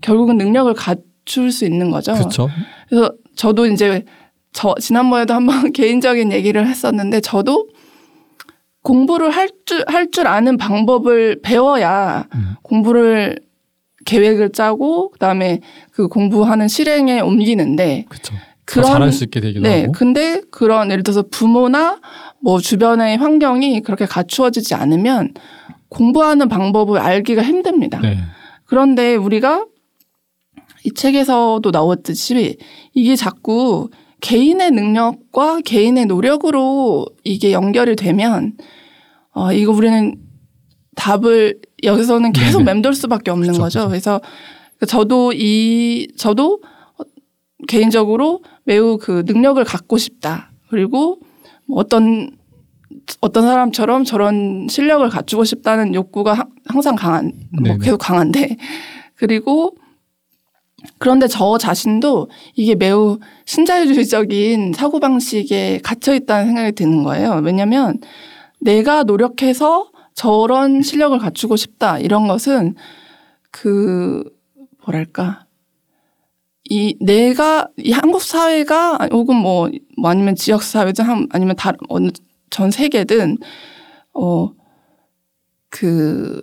결국은 0.00 0.36
능력을 0.36 0.72
갖출 0.74 1.52
수 1.52 1.64
있는 1.64 1.90
거죠. 1.90 2.12
그렇죠. 2.14 2.48
그래서 2.88 3.12
저도 3.36 3.66
이제 3.66 4.04
저 4.52 4.74
지난번에도 4.80 5.32
한번 5.34 5.70
개인적인 5.72 6.32
얘기를 6.32 6.66
했었는데 6.66 7.20
저도 7.20 7.68
공부를 8.82 9.30
할 9.30 9.48
줄 9.64 9.84
할줄 9.86 10.26
아는 10.26 10.56
방법을 10.56 11.40
배워야 11.42 12.26
음. 12.34 12.54
공부를 12.62 13.38
계획을 14.04 14.52
짜고 14.52 15.10
그다음에 15.10 15.60
그 15.92 16.08
공부하는 16.08 16.68
실행에 16.68 17.20
옮기는데. 17.20 18.06
더 18.22 18.34
그런 18.64 18.86
잘할 18.86 19.12
수 19.12 19.24
있게 19.24 19.40
되기도 19.40 19.62
네, 19.62 19.82
하고. 19.82 19.92
근데 19.92 20.40
그런 20.50 20.90
예를 20.90 21.02
들어서 21.02 21.24
부모나 21.30 22.00
뭐 22.40 22.60
주변의 22.60 23.18
환경이 23.18 23.80
그렇게 23.80 24.06
갖추어지지 24.06 24.74
않으면 24.74 25.34
공부하는 25.88 26.48
방법을 26.48 26.98
알기가 26.98 27.42
힘듭니다. 27.42 28.00
네. 28.00 28.18
그런데 28.64 29.14
우리가 29.14 29.66
이 30.84 30.92
책에서도 30.94 31.62
나왔듯이 31.70 32.56
이게 32.94 33.14
자꾸 33.14 33.90
개인의 34.20 34.70
능력과 34.70 35.60
개인의 35.64 36.06
노력으로 36.06 37.06
이게 37.24 37.52
연결이 37.52 37.96
되면 37.96 38.54
어 39.32 39.52
이거 39.52 39.72
우리는 39.72 40.16
답을 40.96 41.58
여기서는 41.82 42.32
계속 42.32 42.58
네네. 42.58 42.74
맴돌 42.74 42.94
수밖에 42.94 43.30
없는 43.30 43.48
그쵸, 43.48 43.62
거죠. 43.62 43.88
그래서 43.88 44.20
저도 44.86 45.32
이 45.34 46.08
저도 46.16 46.60
개인적으로 47.68 48.42
매우 48.64 48.98
그 48.98 49.22
능력을 49.26 49.62
갖고 49.64 49.98
싶다. 49.98 50.50
그리고 50.68 51.18
뭐 51.66 51.78
어떤 51.78 52.30
어떤 53.20 53.44
사람처럼 53.44 54.04
저런 54.04 54.66
실력을 54.68 55.08
갖추고 55.08 55.44
싶다는 55.44 55.94
욕구가 55.94 56.34
하- 56.34 56.46
항상 56.66 56.94
강한 56.94 57.32
뭐. 57.62 57.76
계속 57.78 57.98
강한데 57.98 58.56
그리고 59.14 59.76
그런데 60.98 61.28
저 61.28 61.58
자신도 61.58 62.28
이게 62.56 62.74
매우 62.74 63.18
신자유주의적인 63.46 64.72
사고방식에 64.72 65.80
갇혀 65.82 66.14
있다는 66.14 66.46
생각이 66.46 66.72
드는 66.72 67.04
거예요. 67.04 67.40
왜냐하면 67.44 67.98
내가 68.60 69.04
노력해서 69.04 69.90
저런 70.14 70.82
실력을 70.82 71.16
갖추고 71.18 71.56
싶다 71.56 71.98
이런 71.98 72.28
것은 72.28 72.74
그 73.50 74.22
뭐랄까 74.84 75.46
이 76.68 76.96
내가 77.00 77.68
이 77.76 77.92
한국 77.92 78.22
사회가 78.22 79.08
혹은 79.12 79.36
뭐, 79.36 79.68
뭐 79.98 80.10
아니면 80.10 80.34
지역 80.36 80.62
사회든 80.62 81.04
한- 81.04 81.26
아니면 81.30 81.56
다른 81.56 81.78
어느 81.88 82.10
전 82.50 82.70
세계든 82.70 83.38
어 84.14 84.50
그 85.74 86.42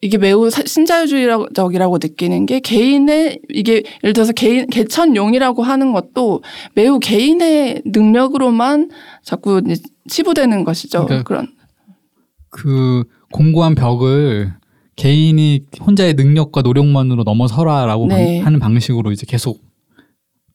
이게 0.00 0.16
매우 0.18 0.48
사- 0.50 0.62
신자유주의적이라고 0.64 1.98
느끼는 2.00 2.46
게 2.46 2.60
개인의 2.60 3.40
이게 3.48 3.82
예를 4.04 4.12
들어서 4.12 4.32
개인 4.32 4.68
개천용이라고 4.68 5.64
하는 5.64 5.92
것도 5.92 6.42
매우 6.74 7.00
개인의 7.00 7.82
능력으로만 7.84 8.90
자꾸 9.24 9.60
치부되는 10.08 10.62
것이죠. 10.62 10.98
그러니까 11.06 11.24
그런 11.26 11.48
그 12.50 13.04
공고한 13.32 13.74
벽을 13.74 14.52
개인이 14.96 15.60
혼자의 15.86 16.14
능력과 16.14 16.62
노력만으로 16.62 17.22
넘어서라라고 17.24 18.06
네. 18.08 18.38
방- 18.38 18.46
하는 18.46 18.58
방식으로 18.60 19.12
이제 19.12 19.26
계속 19.28 19.60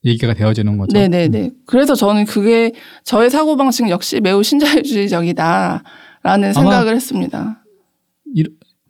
얘기가 0.05 0.33
되어지는 0.33 0.77
거죠. 0.77 0.97
네네네. 0.97 1.51
그래서 1.65 1.95
저는 1.95 2.25
그게 2.25 2.73
저의 3.05 3.29
사고 3.29 3.55
방식 3.55 3.87
역시 3.89 4.19
매우 4.19 4.43
신자유주의적이다라는 4.43 6.53
생각을 6.53 6.95
했습니다. 6.95 7.63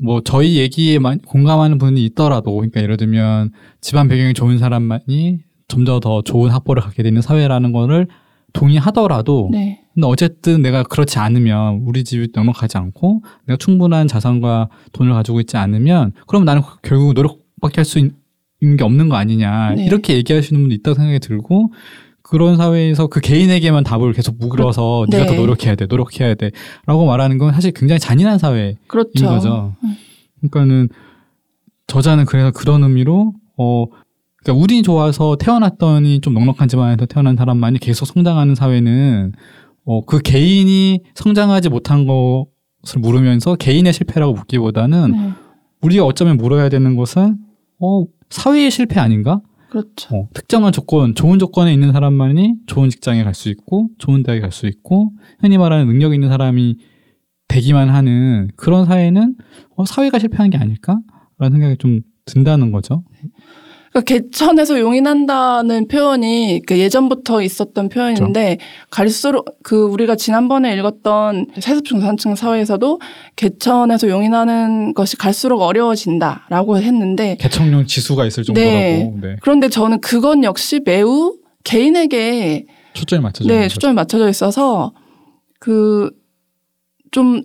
뭐 0.03 0.21
저희 0.23 0.57
얘기에 0.57 0.97
만- 0.99 1.19
공감하는 1.19 1.77
분이 1.77 2.03
있더라도 2.05 2.55
그러니까 2.55 2.81
예를 2.81 2.97
들면 2.97 3.51
집안 3.79 4.07
배경이 4.07 4.33
좋은 4.33 4.57
사람만이 4.57 5.39
점점 5.67 5.99
더 5.99 6.21
좋은 6.23 6.49
학벌을 6.51 6.81
갖게 6.81 7.03
되는 7.03 7.21
사회라는 7.21 7.71
거를 7.71 8.07
동의하더라도 8.53 9.49
네. 9.51 9.82
근데 9.93 10.07
어쨌든 10.07 10.61
내가 10.61 10.83
그렇지 10.83 11.19
않으면 11.19 11.83
우리 11.85 12.03
집이 12.03 12.29
넉넉하지 12.33 12.77
않고 12.77 13.23
내가 13.45 13.57
충분한 13.57 14.07
자산과 14.07 14.69
돈을 14.91 15.13
가지고 15.13 15.39
있지 15.39 15.57
않으면 15.57 16.13
그럼 16.27 16.45
나는 16.45 16.61
결국 16.81 17.13
노력밖에 17.13 17.75
할 17.77 17.85
수 17.85 17.99
있는 17.99 18.77
게 18.77 18.83
없는 18.83 19.09
거 19.09 19.15
아니냐 19.17 19.75
네. 19.75 19.85
이렇게 19.85 20.15
얘기하시는 20.15 20.59
분도 20.59 20.73
있다고 20.73 20.95
생각이 20.95 21.19
들고 21.19 21.73
그런 22.21 22.55
사회에서 22.55 23.07
그 23.07 23.19
개인에게만 23.19 23.83
답을 23.83 24.13
계속 24.13 24.37
묻어서 24.39 25.05
네. 25.09 25.17
네가 25.17 25.29
더 25.31 25.35
노력해야 25.35 25.75
돼 25.75 25.85
노력해야 25.85 26.33
돼라고 26.35 27.05
말하는 27.05 27.37
건 27.37 27.53
사실 27.53 27.71
굉장히 27.73 27.99
잔인한 27.99 28.39
사회인 28.39 28.77
그렇죠. 28.87 29.27
거죠. 29.27 29.75
그러니까는 30.39 30.87
저자는 31.87 32.25
그래서 32.25 32.51
그런 32.51 32.83
의미로 32.83 33.33
어 33.57 33.85
그러니까 34.41 34.63
운이 34.63 34.81
좋아서 34.83 35.35
태어났더니 35.37 36.21
좀 36.21 36.33
넉넉한 36.33 36.67
집안에서 36.69 37.05
태어난 37.05 37.35
사람만이 37.35 37.79
계속 37.79 38.05
성장하는 38.05 38.55
사회는 38.55 39.33
어 39.85 40.01
그 40.05 40.19
개인이 40.19 41.01
성장하지 41.15 41.69
못한 41.69 42.05
것을 42.07 42.99
물으면서 42.99 43.55
개인의 43.55 43.93
실패라고 43.93 44.33
묻기보다는 44.33 45.11
네. 45.11 45.33
우리가 45.81 46.05
어쩌면 46.05 46.37
물어야 46.37 46.69
되는 46.69 46.95
것은 46.95 47.37
어 47.79 48.05
사회의 48.29 48.71
실패 48.71 48.99
아닌가? 48.99 49.41
그렇죠. 49.69 50.15
어, 50.15 50.27
특정한 50.33 50.71
조건, 50.71 51.15
좋은 51.15 51.39
조건에 51.39 51.73
있는 51.73 51.91
사람만이 51.93 52.57
좋은 52.67 52.89
직장에 52.91 53.23
갈 53.23 53.33
수 53.33 53.49
있고, 53.49 53.89
좋은 53.97 54.21
대학에 54.21 54.39
갈 54.39 54.51
수 54.51 54.67
있고, 54.67 55.11
흔히 55.39 55.57
말하는 55.57 55.87
능력 55.87 56.13
있는 56.13 56.29
사람이 56.29 56.77
되기만 57.47 57.89
하는 57.89 58.49
그런 58.55 58.85
사회는 58.85 59.35
어, 59.75 59.85
사회가 59.85 60.19
실패한 60.19 60.51
게 60.51 60.59
아닐까? 60.59 60.99
라는 61.39 61.57
생각이 61.57 61.77
좀 61.77 62.01
든다는 62.25 62.71
거죠. 62.71 63.03
그러니까 63.93 64.01
개천에서 64.01 64.79
용인한다는 64.79 65.87
표현이 65.87 66.63
그 66.65 66.77
예전부터 66.79 67.41
있었던 67.41 67.89
표현인데 67.89 68.57
갈수록 68.89 69.45
그 69.63 69.83
우리가 69.83 70.15
지난번에 70.15 70.75
읽었던 70.75 71.47
세습 71.59 71.85
중산층 71.85 72.35
사회에서도 72.35 72.99
개천에서 73.35 74.09
용인하는 74.09 74.93
것이 74.95 75.15
갈수록 75.15 75.61
어려워진다라고 75.61 76.77
했는데 76.77 77.37
개척용 77.39 77.85
지수가 77.85 78.25
있을 78.25 78.43
정도라고 78.43 78.71
네. 78.71 79.13
네. 79.21 79.35
그런데 79.41 79.69
저는 79.69 80.01
그건 80.01 80.43
역시 80.43 80.81
매우 80.83 81.37
개인에게 81.63 82.65
초점이 82.93 83.21
맞춰져 83.21 83.53
네. 83.53 83.67
초점이 83.67 83.93
맞춰져 83.93 84.27
있어서 84.27 84.91
그 85.59 86.11
좀 87.13 87.41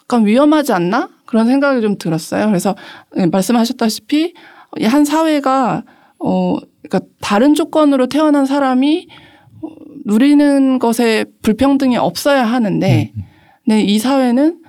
약간 0.00 0.24
위험하지 0.24 0.72
않나? 0.72 1.10
그런 1.26 1.46
생각이 1.46 1.82
좀 1.82 1.98
들었어요. 1.98 2.46
그래서 2.46 2.74
네, 3.14 3.26
말씀하셨다시피 3.26 4.22
이 4.22 4.34
한 4.82 5.04
사회가 5.04 5.84
어 6.18 6.56
그러니까 6.82 7.00
다른 7.20 7.54
조건으로 7.54 8.06
태어난 8.06 8.46
사람이 8.46 9.08
어, 9.62 9.68
누리는 10.06 10.78
것에 10.78 11.24
불평등이 11.42 11.96
없어야 11.96 12.44
하는데 12.44 13.12
음, 13.16 13.22
근데 13.64 13.82
이 13.82 13.98
사회는 13.98 14.60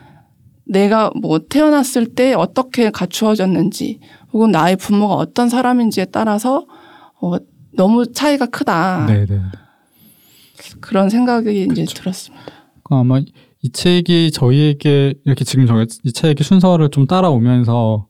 내가 0.66 1.12
뭐 1.20 1.40
태어났을 1.40 2.14
때 2.14 2.34
어떻게 2.34 2.90
갖추어졌는지 2.90 4.00
혹은 4.34 4.52
나의 4.52 4.78
부모가 4.78 5.16
어떤 5.16 5.50
사람인지에 5.50 6.06
따라서 6.06 6.66
어 7.22 7.36
너무 7.74 8.12
차이가 8.12 8.46
크다. 8.46 9.06
네, 9.08 9.26
네. 9.26 9.40
그런 10.80 11.10
생각이 11.10 11.64
이제 11.64 11.86
그쵸. 11.86 12.02
들었습니다. 12.02 12.46
그 12.84 12.96
아마 12.96 13.20
이 13.20 13.72
책이 13.72 14.32
저희에게 14.32 15.14
이렇게 15.26 15.44
지금 15.46 15.66
저희 15.68 15.86
이 16.04 16.12
책의 16.12 16.44
순서를 16.44 16.90
좀 16.90 17.06
따라오면서 17.06 18.08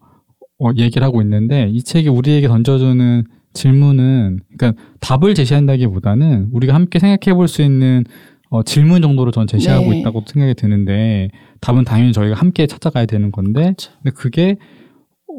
어, 0.64 0.72
얘기를 0.78 1.06
하고 1.06 1.22
있는데 1.22 1.68
이 1.70 1.82
책이 1.84 2.10
우리에게 2.10 2.48
던져주는 2.48 3.24
질문은 3.54 4.40
그러니까 4.58 4.82
답을 5.00 5.34
제시한다기보다는 5.36 6.50
우리가 6.54 6.74
함께 6.74 7.00
생각해 7.00 7.36
볼 7.36 7.48
수 7.48 7.62
있는 7.62 8.04
어, 8.50 8.64
질문 8.64 9.02
정도로 9.02 9.32
전 9.32 9.48
제시하고 9.48 9.92
네. 9.92 10.00
있다고 10.00 10.24
생각이 10.28 10.56
드는데 10.56 11.30
답은 11.62 11.86
당연히 11.86 12.12
저희가 12.12 12.36
함께 12.36 12.68
찾아가야 12.68 13.06
되는 13.06 13.32
건데 13.32 13.62
그렇죠. 13.62 13.92
근데 14.04 14.12
그게 14.16 14.58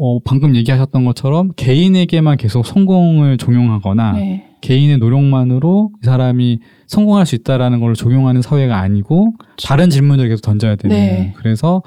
어, 0.00 0.18
방금 0.20 0.56
얘기하셨던 0.56 1.04
것처럼 1.04 1.52
개인에게만 1.56 2.38
계속 2.38 2.64
성공을 2.66 3.36
종용하거나 3.36 4.12
네. 4.12 4.46
개인의 4.62 4.96
노력만으로 4.98 5.90
이 6.02 6.06
사람이 6.06 6.60
성공할 6.86 7.26
수 7.26 7.34
있다라는 7.34 7.80
걸 7.80 7.94
적용하는 7.94 8.40
사회가 8.40 8.78
아니고 8.78 9.34
다른 9.62 9.90
질문을 9.90 10.28
계속 10.28 10.40
던져야 10.42 10.76
되는 10.76 10.96
네. 10.96 11.34
그래서 11.36 11.76
어, 11.76 11.82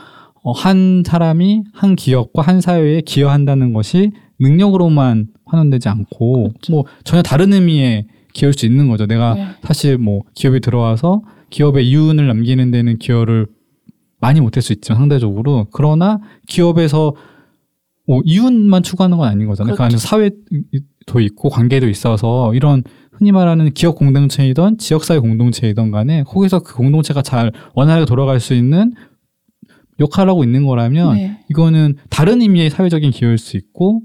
한 0.53 1.03
사람이 1.05 1.63
한 1.73 1.95
기업과 1.95 2.41
한 2.41 2.61
사회에 2.61 3.01
기여한다는 3.01 3.73
것이 3.73 4.11
능력으로만 4.39 5.27
환원되지 5.45 5.89
않고 5.89 6.49
그렇죠. 6.49 6.71
뭐 6.71 6.85
전혀 7.03 7.21
다른 7.21 7.53
의미의 7.53 8.07
기여일 8.33 8.53
수 8.53 8.65
있는 8.65 8.87
거죠. 8.89 9.05
내가 9.05 9.33
네. 9.33 9.47
사실 9.63 9.97
뭐 9.97 10.21
기업에 10.35 10.59
들어와서 10.59 11.21
기업의 11.49 11.87
이윤을 11.87 12.27
남기는 12.27 12.69
데는 12.71 12.97
기여를 12.99 13.47
많이 14.19 14.41
못할 14.41 14.61
수 14.61 14.73
있지만 14.73 14.99
상대적으로 14.99 15.67
그러나 15.71 16.19
기업에서 16.47 17.15
뭐 18.07 18.21
이윤만 18.23 18.83
추구하는 18.83 19.17
건 19.17 19.27
아닌 19.29 19.47
거잖아요. 19.47 19.75
그 19.75 19.81
안에 19.81 19.89
그렇죠. 19.89 20.07
사회도 20.07 21.19
있고 21.21 21.49
관계도 21.49 21.87
있어서 21.89 22.53
이런 22.53 22.83
흔히 23.11 23.31
말하는 23.31 23.73
기업 23.73 23.95
공동체이던 23.95 24.77
지역사회 24.77 25.19
공동체이던 25.19 25.91
간에 25.91 26.23
거기서 26.23 26.59
그 26.59 26.75
공동체가 26.75 27.21
잘 27.21 27.51
원활하게 27.73 28.05
돌아갈 28.05 28.39
수 28.39 28.53
있는 28.53 28.93
역할을 29.99 30.29
하고 30.29 30.43
있는 30.43 30.65
거라면 30.65 31.15
네. 31.15 31.39
이거는 31.49 31.95
다른 32.09 32.41
의미의 32.41 32.69
사회적인 32.69 33.11
기여일 33.11 33.37
수 33.37 33.57
있고 33.57 34.01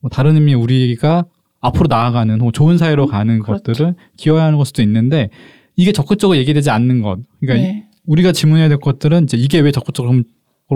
뭐 0.00 0.08
다른 0.10 0.34
의미의 0.34 0.56
우리가 0.56 1.24
앞으로 1.60 1.86
나아가는 1.88 2.38
혹은 2.40 2.52
좋은 2.52 2.78
사회로 2.78 3.06
가는 3.06 3.40
그렇죠. 3.40 3.62
것들을 3.62 3.94
기여하는 4.16 4.56
걸 4.56 4.66
수도 4.66 4.82
있는데 4.82 5.30
이게 5.74 5.92
적극적으로 5.92 6.38
얘기되지 6.38 6.70
않는 6.70 7.02
것. 7.02 7.18
그러니까 7.40 7.66
네. 7.66 7.88
우리가 8.06 8.32
질문해야 8.32 8.68
될 8.68 8.78
것들은 8.78 9.24
이제 9.24 9.36
이게 9.36 9.58
왜 9.58 9.72
적극적으로 9.72 10.22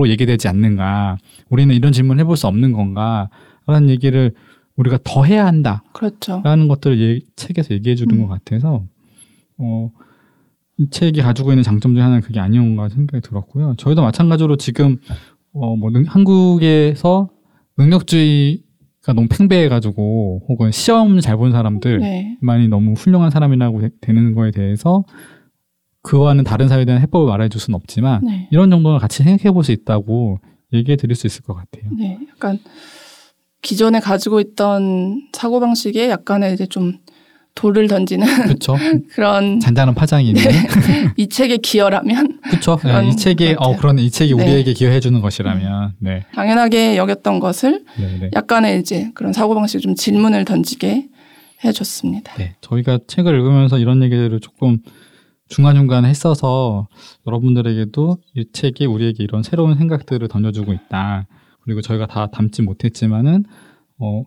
얘기되지 0.09 0.49
않는가? 0.49 1.17
우리는 1.49 1.75
이런 1.75 1.93
질문을 1.93 2.21
해볼 2.23 2.37
수 2.37 2.47
없는 2.49 2.73
건가? 2.73 3.31
라는 3.67 3.89
얘기를 3.89 4.33
우리가 4.77 4.99
더 5.05 5.25
해야 5.25 5.47
한다라는 5.47 5.81
그렇죠. 5.93 6.43
것들을 6.43 7.01
예- 7.01 7.21
책에서 7.37 7.75
얘기해 7.75 7.95
주는 7.95 8.17
음. 8.17 8.23
것 8.23 8.29
같아서 8.29 8.85
어, 9.59 9.91
이 9.93 10.01
책이 10.91 11.21
가지고 11.23 11.51
있는 11.53 11.63
장점 11.63 11.95
중에 11.95 12.03
하나는 12.03 12.23
그게 12.23 12.41
아니었가 12.41 12.89
생각이 12.89 13.21
들었고요. 13.23 13.75
저희도 13.77 14.03
마찬가지로 14.03 14.57
지금 14.57 14.99
어, 15.53 15.77
뭐 15.77 15.91
능- 15.91 16.05
한국에서 16.07 17.29
능력주의가 17.79 19.13
너무 19.15 19.27
팽배해가지고 19.29 20.43
혹은 20.49 20.71
시험 20.73 21.21
잘 21.21 21.37
본 21.37 21.53
사람들 21.53 21.99
네. 21.99 22.37
만이 22.41 22.69
너무 22.69 22.93
훌륭한 22.95 23.31
사람이라고 23.31 23.81
되- 23.81 23.91
되는 24.01 24.35
거에 24.35 24.51
대해서 24.51 25.05
그와는 26.03 26.45
다른 26.45 26.69
사회에 26.69 26.85
대한 26.85 27.01
해법을 27.03 27.27
말해줄 27.29 27.61
수는 27.61 27.77
없지만 27.77 28.25
네. 28.25 28.49
이런 28.51 28.71
정도는 28.71 28.99
같이 28.99 29.23
생각해 29.23 29.53
볼 29.53 29.65
수 29.65 29.73
있다고 29.73 30.39
얘기해 30.73 30.97
드릴 30.97 31.15
수 31.17 31.27
있을 31.27 31.43
것 31.43 31.55
같아요. 31.55 31.91
네. 31.99 32.19
약간 32.31 32.59
기존에 33.63 34.01
가지고 34.01 34.41
있던 34.41 35.29
사고 35.35 35.61
방식에 35.61 36.09
약간의 36.09 36.55
이제 36.55 36.65
좀 36.67 36.95
돌을 37.55 37.89
던지는 37.89 38.27
그렇죠. 38.45 38.77
그런 39.13 39.61
잔잔한 39.61 39.95
파장이 39.95 40.29
있는. 40.29 40.43
이 41.17 41.29
책의 41.29 41.59
기여라면 41.59 42.41
그렇죠. 42.43 42.79
이 42.83 43.15
같아요. 43.55 43.57
어 43.59 43.77
그런 43.77 43.99
이 43.99 44.11
책이 44.11 44.35
네. 44.35 44.43
우리에게 44.43 44.73
기여해 44.73 45.01
주는 45.01 45.21
것이라면 45.21 45.95
네. 45.99 46.25
당연하게 46.35 46.97
여겼던 46.97 47.41
것을 47.41 47.85
네, 47.99 48.19
네. 48.21 48.31
약간의 48.35 48.81
이제 48.81 49.11
그런 49.15 49.33
사고 49.33 49.55
방식 49.55 49.81
좀 49.81 49.95
질문을 49.95 50.45
던지게 50.45 51.09
해 51.65 51.73
줬습니다. 51.73 52.35
네. 52.37 52.57
저희가 52.61 53.01
책을 53.07 53.35
읽으면서 53.35 53.79
이런 53.79 54.03
얘기들을 54.03 54.41
조금 54.41 54.79
중간중간 55.49 56.05
했어서 56.05 56.89
여러분들에게도 57.27 58.19
이 58.37 58.47
책이 58.53 58.87
우리에게 58.87 59.25
이런 59.25 59.43
새로운 59.43 59.77
생각들을 59.77 60.27
던져주고 60.29 60.73
있다. 60.73 61.27
그리고 61.63 61.83
저희가 61.83 62.07
다 62.07 62.29
담지 62.29 62.63
못했지만은 62.63 63.45
어 63.99 64.23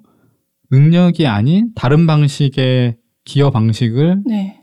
능력이 0.70 1.26
아닌 1.26 1.72
다른 1.76 2.06
방식의 2.06 2.98
기여 3.26 3.52
방식을 3.52 4.24
네. 4.26 4.62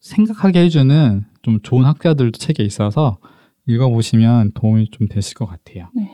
생각하게 0.00 0.64
해주는 0.64 1.24
좀 1.42 1.60
좋은 1.62 1.84
학자들도 1.84 2.38
책에 2.38 2.62
있어서 2.64 3.18
읽어보시면 3.66 4.52
도움이 4.54 4.90
좀 4.90 5.08
되실 5.08 5.34
것 5.34 5.46
같아요. 5.46 5.90
네. 5.94 6.10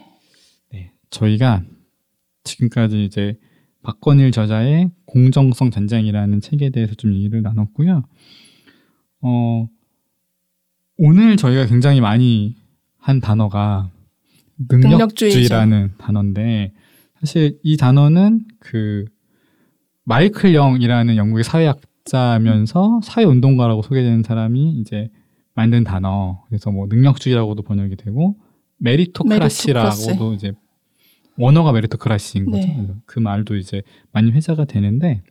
네, 0.73 0.93
저희가 1.11 1.63
지금까지 2.45 3.05
이제 3.05 3.39
박건일 3.83 4.33
저자의 4.33 4.91
공정성 5.05 5.71
전쟁이라는 5.71 6.41
책에 6.41 6.71
대해서 6.71 6.95
좀 6.95 7.15
얘기를 7.15 7.43
나눴고요. 7.43 8.03
어, 9.21 9.69
오늘 10.99 11.37
저희가 11.37 11.67
굉장히 11.67 12.01
많이 12.01 12.57
한 12.99 13.21
단어가 13.21 13.91
능력주의라는 14.59 15.93
단어인데 15.99 16.73
사실 17.21 17.59
이 17.63 17.77
단어는 17.77 18.45
그 18.59 19.05
마이클 20.07 20.55
영이라는 20.55 21.17
영국의 21.17 21.43
사회학자면서 21.43 23.01
사회운동가라고 23.03 23.83
소개되는 23.83 24.23
사람이 24.23 24.79
이제 24.81 25.11
만든 25.55 25.83
단어. 25.83 26.45
그래서 26.47 26.71
뭐 26.71 26.87
능력주의라고도 26.87 27.63
번역이 27.63 27.97
되고 27.97 28.37
meritocracy라고도 28.79 30.35
이제 30.35 30.53
원어가 31.37 31.73
meritocracy인 31.73 32.47
거죠. 32.47 32.67
네. 32.67 32.89
그 33.05 33.19
말도 33.19 33.57
이제 33.57 33.83
많이 34.13 34.31
회자가 34.31 34.65
되는데 34.65 35.23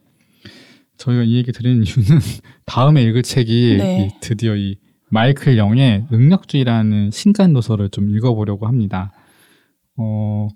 저희가 0.97 1.23
이 1.23 1.35
얘기 1.35 1.53
드리는 1.53 1.81
이유는 1.81 2.19
다음에 2.65 3.01
읽을 3.03 3.23
책이 3.23 3.77
네. 3.77 4.07
이 4.07 4.19
드디어 4.19 4.57
이 4.57 4.75
마이클 5.09 5.57
영의 5.57 6.05
능력주의라는 6.11 7.11
신간 7.11 7.53
도서를 7.53 7.89
좀 7.89 8.09
읽어보려고 8.09 8.67
합니다. 8.67 9.13
어, 9.95 10.49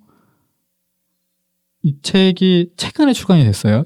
이 1.83 1.95
책이 2.01 2.73
최근에 2.75 3.13
출간이 3.13 3.45
됐어요. 3.45 3.85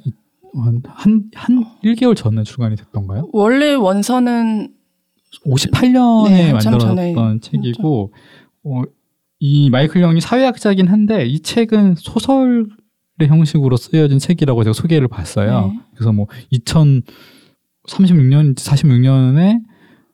이- 0.55 0.59
한, 0.59 0.81
한, 0.87 1.23
한 1.33 1.65
1개월 1.83 2.15
전에 2.15 2.43
출간이 2.43 2.75
됐던가요? 2.75 3.29
원래 3.33 3.73
원서는 3.73 4.69
58년에 5.45 6.29
네, 6.29 6.59
전에 6.59 7.15
책이고, 7.41 8.13
어, 8.65 8.81
이 9.39 9.69
마이클 9.69 10.01
영이 10.01 10.21
사회학자긴 10.21 10.87
한데, 10.87 11.25
이 11.25 11.39
책은 11.41 11.95
소설의 11.97 12.65
형식으로 13.27 13.75
쓰여진 13.77 14.19
책이라고 14.19 14.63
제가 14.63 14.73
소개를 14.73 15.07
봤어요. 15.07 15.71
네. 15.73 15.79
그래서 15.95 16.13
뭐, 16.13 16.27
2036년, 16.51 18.55
46년에 18.55 19.59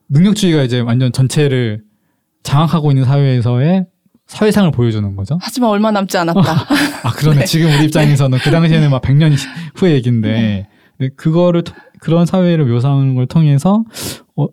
능력주의가 0.10 0.64
이제 0.64 0.80
완전 0.80 1.12
전체를 1.12 1.84
장악하고 2.44 2.92
있는 2.92 3.04
사회에서의 3.04 3.86
사회상을 4.30 4.70
보여주는 4.72 5.16
거죠. 5.16 5.38
하지만 5.42 5.72
얼마 5.72 5.92
남지 5.92 6.18
않았다. 6.18 6.40
아, 7.04 7.12
그러네. 7.12 7.40
네. 7.40 7.46
지금 7.46 7.68
우리 7.74 7.86
입장에서는 7.86 8.38
그 8.40 8.52
당시에는 8.52 8.90
막 8.92 9.02
100년 9.02 9.34
후의 9.76 9.96
얘기인데, 9.96 10.68
근데 10.98 11.14
그거를, 11.16 11.64
통- 11.64 11.76
그런 12.00 12.26
사회를 12.26 12.66
묘사하는 12.66 13.16
걸 13.16 13.26
통해서, 13.26 13.84
어, 14.36 14.48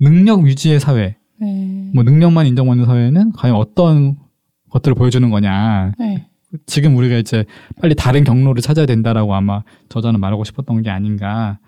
능력 0.00 0.40
위주의 0.40 0.80
사회, 0.80 1.16
네. 1.40 1.90
뭐 1.94 2.02
능력만 2.04 2.46
인정받는 2.46 2.86
사회는 2.86 3.32
과연 3.32 3.54
어떤 3.56 4.16
것들을 4.70 4.94
보여주는 4.94 5.28
거냐. 5.30 5.92
네. 5.98 6.28
지금 6.66 6.96
우리가 6.96 7.16
이제 7.16 7.44
빨리 7.80 7.94
다른 7.94 8.24
경로를 8.24 8.62
찾아야 8.62 8.86
된다라고 8.86 9.34
아마 9.34 9.62
저자는 9.90 10.20
말하고 10.20 10.44
싶었던 10.44 10.82
게 10.82 10.90
아닌가. 10.90 11.58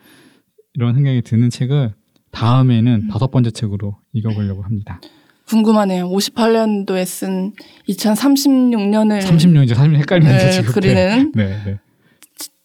이런 0.75 0.95
생각이 0.95 1.23
드는 1.23 1.51
책을 1.51 1.95
다음에는 2.33 3.09
다섯 3.09 3.31
번째 3.31 3.51
책으로 3.51 3.97
읽어보려고 4.13 4.63
합니다. 4.63 5.01
궁금하네요. 5.49 6.09
58년도에 6.09 7.05
쓴 7.05 7.53
2036년을 7.89 9.23
30년 9.23 9.65
이제 9.65 9.75
30년 9.75 9.97
헷갈리는데 9.97 10.39
네, 10.39 10.51
지금. 10.51 10.73
그리는 10.73 11.33
네, 11.37 11.61
네. 11.65 11.79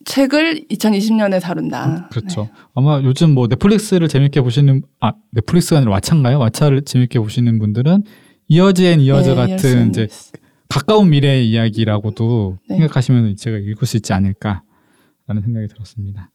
책을 0.06 0.66
2020년에 0.70 1.42
다룬다. 1.42 2.08
그렇죠. 2.10 2.44
네. 2.44 2.52
아마 2.74 3.02
요즘 3.04 3.34
뭐 3.34 3.48
넷플릭스를 3.48 4.08
재밌게 4.08 4.42
보시는 4.42 4.82
아 5.02 5.12
넷플릭스가 5.32 5.78
아니라 5.78 5.98
왓챠인가요? 6.00 6.40
왓챠를 6.52 6.86
재밌게 6.86 7.20
보시는 7.20 7.60
분들은 7.60 8.04
Years 8.48 8.82
and 8.82 9.02
Years 9.02 9.30
네, 9.30 9.36
같은 9.36 9.90
이제 9.90 10.02
앤 10.04 10.08
가까운 10.70 11.10
미래의 11.10 11.50
이야기라고도 11.50 12.58
네. 12.70 12.78
생각하시면 12.78 13.28
이 13.30 13.36
책을 13.36 13.68
읽을 13.70 13.86
수 13.88 13.98
있지 13.98 14.14
않을까라는 14.14 14.62
생각이 15.44 15.68
들었습니다. 15.68 16.32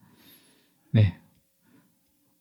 네. 0.92 1.16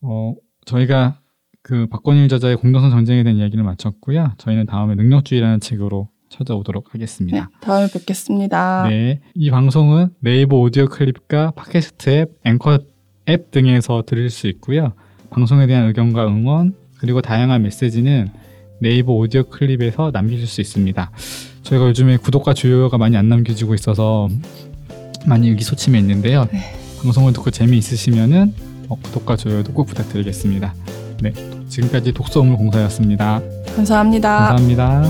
어 0.01 0.35
저희가 0.65 1.19
그 1.63 1.87
박권일 1.87 2.27
저자의 2.27 2.57
공정성 2.57 2.91
전쟁에 2.91 3.23
대한 3.23 3.37
이야기를 3.37 3.63
마쳤고요. 3.63 4.33
저희는 4.37 4.65
다음에 4.65 4.95
능력주의라는 4.95 5.61
책으로 5.61 6.09
찾아오도록 6.29 6.85
네, 6.85 6.89
하겠습니다. 6.91 7.49
다음에 7.61 7.87
뵙겠습니다. 7.91 8.87
네. 8.89 9.21
이 9.33 9.49
방송은 9.49 10.09
네이버 10.19 10.57
오디오 10.59 10.87
클립과 10.87 11.51
팟캐스트 11.51 12.09
앱, 12.09 12.31
앵커 12.43 12.79
앱 13.29 13.51
등에서 13.51 14.03
들을 14.05 14.29
수 14.29 14.47
있고요. 14.47 14.91
방송에 15.29 15.65
대한 15.65 15.87
의견과 15.87 16.27
응원, 16.27 16.75
그리고 16.97 17.21
다양한 17.21 17.63
메시지는 17.63 18.29
네이버 18.79 19.13
오디오 19.13 19.43
클립에서 19.43 20.11
남기실 20.11 20.47
수 20.47 20.59
있습니다. 20.59 21.11
저희가 21.61 21.87
요즘에 21.87 22.17
구독과 22.17 22.55
좋아요가 22.55 22.97
많이 22.97 23.15
안 23.15 23.29
남겨지고 23.29 23.73
있어서 23.75 24.27
많이 25.25 25.47
의기소침해 25.47 25.97
있는데요. 25.99 26.45
방송을 27.01 27.31
듣고 27.31 27.51
재미있으시면은 27.51 28.53
어, 28.89 28.95
구독과 29.01 29.37
좋아요도 29.37 29.71
꼭 29.71 29.85
부탁드리겠습니다. 29.85 30.73
네. 31.21 31.33
지금까지 31.69 32.13
독서음물 32.13 32.57
공사였습니다. 32.57 33.41
감사합니다. 33.75 34.55
감사합니다. 34.55 35.03